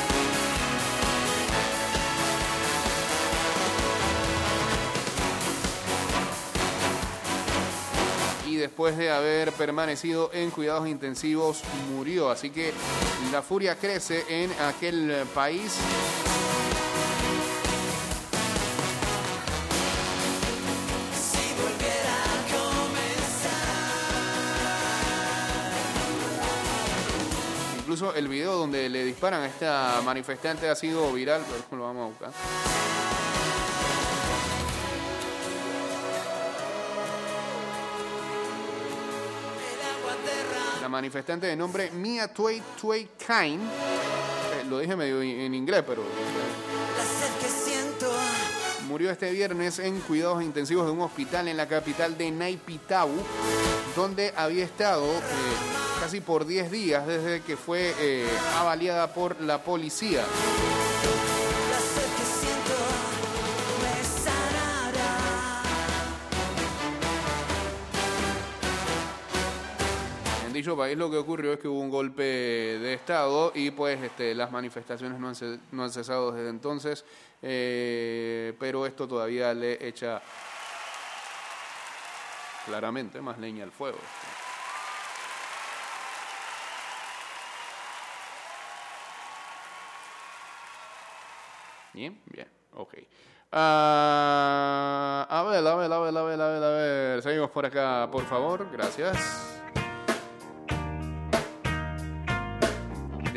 después 8.59 8.97
de 8.97 9.11
haber 9.11 9.53
permanecido 9.53 10.31
en 10.33 10.51
cuidados 10.51 10.89
intensivos 10.89 11.63
murió. 11.91 12.31
Así 12.31 12.51
que 12.51 12.73
la 13.33 13.43
furia 13.43 13.77
crece 13.77 14.25
en 14.29 14.51
aquel 14.61 15.25
país. 15.35 15.79
Incluso 27.79 28.15
el 28.15 28.29
video 28.29 28.55
donde 28.55 28.89
le 28.91 29.03
disparan 29.05 29.41
a 29.43 29.47
esta 29.47 30.03
manifestante 30.05 30.69
ha 30.69 30.75
sido 30.75 31.11
viral. 31.13 31.43
pero 31.49 31.79
Lo 31.79 31.87
vamos 31.87 32.05
a 32.05 32.09
buscar. 32.09 33.08
La 40.89 40.93
manifestante 40.93 41.47
de 41.47 41.55
nombre 41.55 41.91
Mia 41.91 42.33
Tway 42.33 42.63
Tway 42.81 43.11
Kine. 43.19 43.63
eh, 43.63 44.65
lo 44.71 44.79
dije 44.79 44.97
medio 44.97 45.21
en 45.21 45.55
inglés, 45.55 45.85
pero 45.87 46.03
murió 48.89 49.11
este 49.11 49.31
viernes 49.31 49.81
en 49.81 50.01
cuidados 50.01 50.43
intensivos 50.43 50.87
de 50.87 50.93
un 50.93 51.03
hospital 51.03 51.47
en 51.49 51.59
la 51.59 51.69
capital 51.69 52.17
de 52.17 52.31
Naipitau, 52.31 53.11
donde 53.95 54.33
había 54.35 54.65
estado 54.65 55.05
eh, 55.05 55.21
casi 56.01 56.23
por 56.23 56.47
10 56.47 56.71
días 56.71 57.07
desde 57.07 57.43
que 57.43 57.59
fue 57.59 57.95
eh, 58.01 58.27
avaliada 58.57 59.13
por 59.13 59.39
la 59.43 59.63
policía. 59.63 60.25
País 70.77 70.97
lo 70.97 71.11
que 71.11 71.17
ocurrió 71.17 71.53
es 71.53 71.59
que 71.59 71.69
hubo 71.69 71.81
un 71.81 71.91
golpe 71.91 72.23
de 72.23 72.95
Estado 72.95 73.53
y 73.55 73.71
pues 73.71 74.03
este, 74.03 74.35
las 74.35 74.51
manifestaciones 74.51 75.19
no 75.19 75.29
han, 75.29 75.61
no 75.73 75.89
cesado 75.89 76.33
desde 76.33 76.51
entonces, 76.51 77.05
eh, 77.43 78.55
pero 78.59 78.87
esto 78.87 79.07
todavía 79.07 79.55
le 79.55 79.87
echa 79.87 80.21
claramente 82.67 83.21
más 83.21 83.39
leña 83.39 83.65
al 83.65 83.73
fuego. 83.73 83.99
Bien, 91.95 92.21
bien, 92.27 92.49
ok. 92.75 92.95
Ah, 93.51 95.27
a 95.29 95.43
ver, 95.45 95.67
a 95.67 95.75
ver, 95.75 95.93
a 95.93 95.99
ver, 95.99 96.17
a 96.17 96.23
ver, 96.23 96.41
a 96.41 96.49
ver, 96.49 96.63
a 96.63 96.71
ver. 96.71 97.23
Seguimos 97.23 97.51
por 97.51 97.65
acá, 97.67 98.09
por 98.11 98.25
favor. 98.27 98.69
Gracias. 98.71 99.58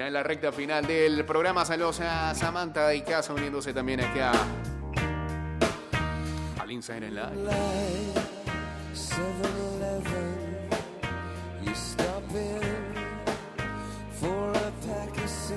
En 0.08 0.14
la 0.14 0.24
recta 0.24 0.52
final 0.52 0.88
del 0.88 1.24
programa 1.26 1.64
saludos 1.64 2.00
a 2.00 2.34
Samantha 2.34 2.92
y 2.96 3.04
Casa 3.04 3.34
uniéndose 3.34 3.72
también 3.72 4.02
aquí 4.02 4.20
a 4.20 4.32
al 6.60 6.72
Inside 6.72 7.08
in 7.08 7.16
Live. 7.16 7.28
7-Eleven, 8.94 10.62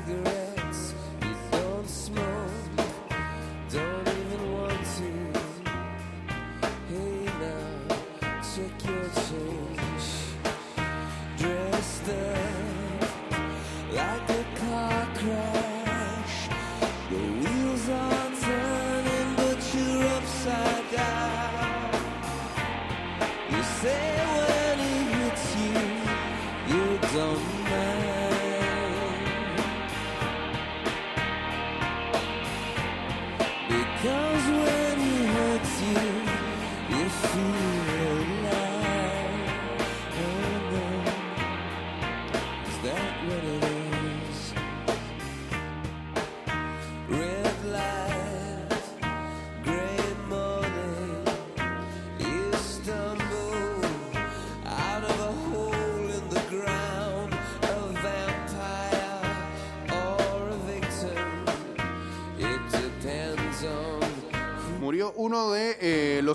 you 0.08 0.33
you, 37.36 37.63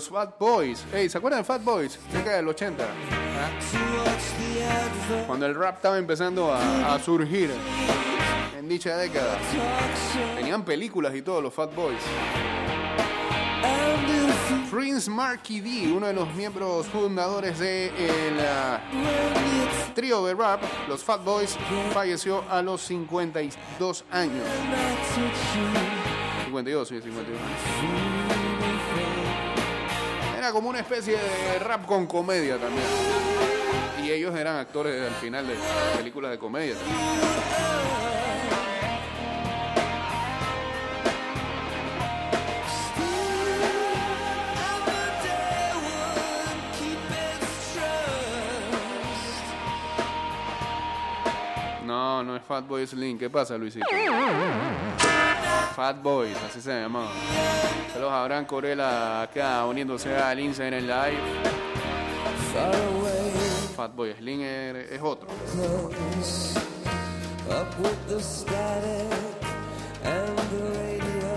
los 0.00 0.08
Fat 0.08 0.38
Boys. 0.38 0.82
Ey, 0.94 1.10
¿Se 1.10 1.18
acuerdan 1.18 1.40
de 1.40 1.44
Fat 1.44 1.62
Boys? 1.62 1.98
Cerca 2.10 2.36
del 2.36 2.48
80. 2.48 2.82
to 2.82 2.88
watch 2.88 4.22
the 4.38 4.64
advert 4.64 5.26
Cuando 5.26 5.44
el 5.44 5.54
rap 5.54 5.76
estaba 5.76 5.98
empezando 5.98 6.50
a, 6.54 6.98
surgir 7.00 7.50
en 8.58 8.66
dicha 8.66 8.96
década. 8.96 9.36
Tenían 10.36 10.64
películas 10.64 11.14
y 11.14 11.20
todo 11.20 11.42
los 11.42 11.52
Fat 11.52 11.74
Boys. 11.74 12.00
Prince 14.70 15.10
Marky 15.10 15.60
D, 15.60 15.92
uno 15.92 16.06
de 16.06 16.14
los 16.14 16.32
miembros 16.34 16.86
fundadores 16.86 17.58
del 17.58 17.90
de 17.94 18.48
ah, 18.48 18.80
it's 19.66 19.94
trío 19.94 20.24
de 20.24 20.32
rap, 20.32 20.62
los 20.88 21.04
Fat 21.04 21.22
Boys, 21.22 21.58
falleció 21.92 22.42
a 22.48 22.62
los 22.62 22.80
52 22.80 24.04
años. 24.10 24.32
not 24.32 24.98
touch 25.14 26.44
52, 26.46 26.88
sí, 26.88 27.00
52 27.02 27.38
años. 27.38 28.29
Como 30.52 30.68
una 30.68 30.80
especie 30.80 31.16
de 31.16 31.58
rap 31.60 31.86
con 31.86 32.06
comedia 32.06 32.58
también. 32.58 32.84
Y 34.02 34.10
ellos 34.10 34.34
eran 34.36 34.56
actores 34.56 35.00
al 35.00 35.14
final 35.14 35.46
de 35.46 35.54
películas 35.96 36.32
de 36.32 36.38
comedia. 36.38 36.74
No, 51.86 52.22
no 52.22 52.36
es 52.36 52.42
Fatboy 52.42 52.86
Slim. 52.86 53.18
¿Qué 53.18 53.30
pasa, 53.30 53.56
Luisito? 53.56 53.86
Fat 55.74 56.02
Boys, 56.02 56.36
así 56.48 56.60
se 56.60 56.80
llama. 56.80 57.08
Saludos 57.92 58.12
a 58.12 58.22
Abraham 58.22 58.44
Corella 58.44 59.22
acá 59.22 59.64
uniéndose 59.66 60.16
al 60.16 60.38
Instagram 60.40 60.82
Live. 60.82 61.20
Fatboy 63.76 64.12
Slim 64.14 64.42
es, 64.42 64.92
es 64.92 65.00
otro. 65.00 65.28
Up 67.48 67.66
with 67.78 68.06
the 68.08 68.20
static 68.20 69.10
and 70.04 70.38
the 70.50 70.62
radio 70.78 71.32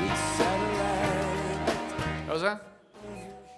with 0.00 0.16
satellite. 0.38 1.74
¿O 2.32 2.38
sea? 2.38 2.60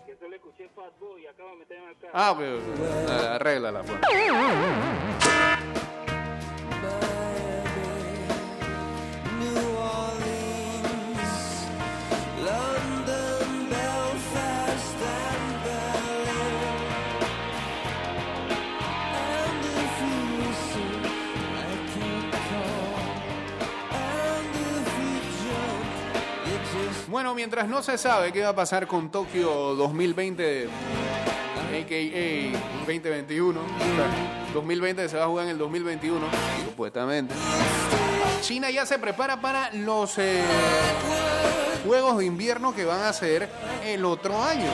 Que 0.06 0.16
solo 0.16 0.34
escuché 0.34 0.68
Fat 0.74 0.98
Boy 0.98 1.26
acabo 1.26 1.50
de 1.50 1.56
meterme 1.56 1.90
acá. 1.90 2.08
Ah, 2.14 3.34
arréglala. 3.34 3.82
Pues. 3.82 3.98
Bueno, 27.08 27.34
mientras 27.34 27.66
no 27.68 27.82
se 27.82 27.96
sabe 27.96 28.32
qué 28.32 28.42
va 28.42 28.50
a 28.50 28.54
pasar 28.54 28.86
con 28.86 29.10
Tokio 29.10 29.74
2020, 29.74 30.66
a.k.a. 30.66 32.58
2021, 32.80 33.60
o 33.60 33.64
sea, 33.64 34.52
2020 34.52 35.08
se 35.08 35.16
va 35.16 35.24
a 35.24 35.26
jugar 35.26 35.46
en 35.46 35.52
el 35.52 35.58
2021, 35.58 36.20
supuestamente. 36.66 37.34
China 38.40 38.70
ya 38.70 38.86
se 38.86 38.98
prepara 38.98 39.40
para 39.40 39.70
los 39.72 40.16
eh, 40.18 40.42
Juegos 41.86 42.18
de 42.18 42.26
Invierno 42.26 42.74
que 42.74 42.84
van 42.84 43.02
a 43.02 43.12
ser 43.12 43.48
el 43.84 44.04
otro 44.04 44.42
año. 44.42 44.70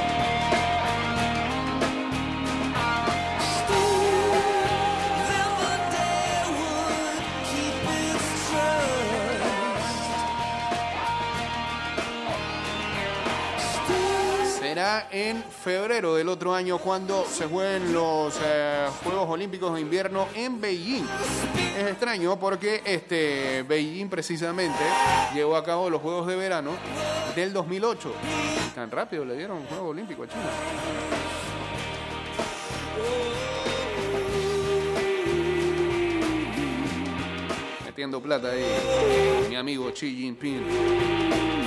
En 15.11 15.43
febrero 15.43 16.15
del 16.15 16.29
otro 16.29 16.55
año 16.55 16.79
cuando 16.79 17.25
se 17.25 17.47
jueguen 17.47 17.93
los 17.93 18.39
eh, 18.45 18.87
Juegos 19.03 19.29
Olímpicos 19.29 19.75
de 19.75 19.81
Invierno 19.81 20.29
en 20.35 20.61
Beijing. 20.61 21.05
Es 21.77 21.89
extraño 21.89 22.39
porque 22.39 22.81
este 22.85 23.65
Beijing 23.65 24.09
precisamente 24.09 24.79
llevó 25.35 25.57
a 25.57 25.65
cabo 25.65 25.91
los 25.91 26.01
Juegos 26.01 26.29
de 26.29 26.37
Verano 26.37 26.73
del 27.35 27.53
2008. 27.53 28.13
Tan 28.77 28.91
rápido 28.91 29.25
le 29.25 29.37
dieron 29.37 29.65
Juegos 29.67 29.91
Olímpicos 29.91 30.29
a 30.29 30.33
China. 30.33 30.45
Metiendo 37.85 38.23
plata 38.23 38.51
ahí, 38.51 39.49
mi 39.49 39.57
amigo 39.57 39.91
Xi 39.93 40.15
Jinping. 40.15 41.64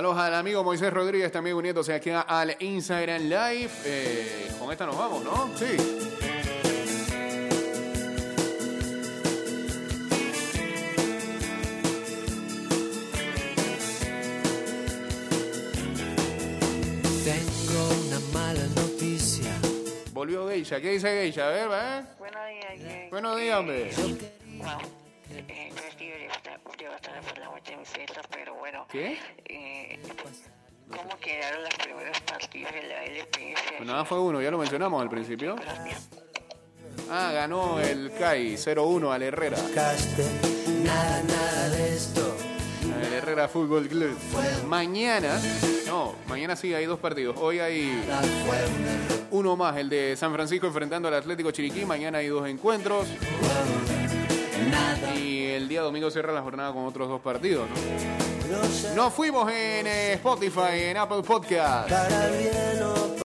Saludos 0.00 0.16
al 0.16 0.34
amigo 0.34 0.64
Moisés 0.64 0.90
Rodríguez, 0.90 1.30
también 1.30 1.54
uniéndose 1.54 1.92
aquí 1.92 2.08
al 2.08 2.56
Instagram 2.58 3.20
Live. 3.24 3.70
Eh, 3.84 4.50
con 4.58 4.72
esta 4.72 4.86
nos 4.86 4.96
vamos, 4.96 5.22
¿no? 5.22 5.50
Sí. 5.58 5.76
Tengo 17.22 17.88
una 18.06 18.20
mala 18.32 18.66
noticia. 18.74 19.52
Volvió 20.14 20.48
Geisha. 20.48 20.80
¿Qué 20.80 20.92
dice 20.92 21.08
Geisha? 21.08 21.46
A 21.46 21.50
ver, 21.50 21.70
¿va? 21.70 22.06
Buenos 22.18 22.48
días, 22.48 22.90
Jay. 22.90 23.10
Buenos 23.10 23.36
días, 23.38 23.58
hombre. 23.58 23.90
Wow. 24.56 25.00
Eh, 25.30 25.70
yo 25.76 25.86
estoy 25.86 26.08
estar 26.86 27.20
por 27.20 27.38
la 27.38 27.50
muerte 27.50 27.70
de 27.72 27.76
mi 27.76 27.84
fiesta, 27.84 28.22
pero 28.30 28.54
bueno. 28.54 28.86
¿Qué? 28.90 29.18
Primeros 32.68 32.72
partidos 32.72 32.72
de 32.72 32.88
la 32.88 33.04
LPF? 33.04 33.86
Nada, 33.86 34.04
fue 34.04 34.20
uno, 34.20 34.40
ya 34.42 34.50
lo 34.50 34.58
mencionamos 34.58 35.00
al 35.00 35.08
principio. 35.08 35.56
Ah, 37.10 37.30
ganó 37.32 37.80
el 37.80 38.12
CAI 38.12 38.54
0-1 38.54 39.12
al 39.12 39.22
Herrera. 39.22 39.58
Nada, 40.84 41.22
nada 41.22 41.68
de 41.70 41.94
esto. 41.94 42.36
El 43.06 43.12
Herrera 43.12 43.48
Fútbol 43.48 43.88
Club. 43.88 44.16
Mañana, 44.68 45.40
no, 45.86 46.14
mañana 46.28 46.54
sí 46.56 46.72
hay 46.72 46.86
dos 46.86 47.00
partidos. 47.00 47.36
Hoy 47.40 47.58
hay 47.58 48.00
uno 49.30 49.56
más, 49.56 49.76
el 49.76 49.88
de 49.88 50.16
San 50.16 50.32
Francisco 50.32 50.66
enfrentando 50.66 51.08
al 51.08 51.14
Atlético 51.14 51.50
Chiriquí. 51.50 51.84
Mañana 51.84 52.18
hay 52.18 52.28
dos 52.28 52.48
encuentros. 52.48 53.08
Y 55.16 55.46
el 55.46 55.68
día 55.68 55.80
domingo 55.82 56.10
cierra 56.10 56.32
la 56.32 56.42
jornada 56.42 56.72
con 56.72 56.84
otros 56.84 57.08
dos 57.08 57.20
partidos, 57.20 57.68
¿no? 57.68 58.39
Nos 58.94 59.12
fuimos 59.12 59.50
en 59.50 59.86
eh, 59.86 60.12
Spotify, 60.14 60.84
en 60.90 60.96
Apple 60.96 61.22
Podcast. 61.22 61.90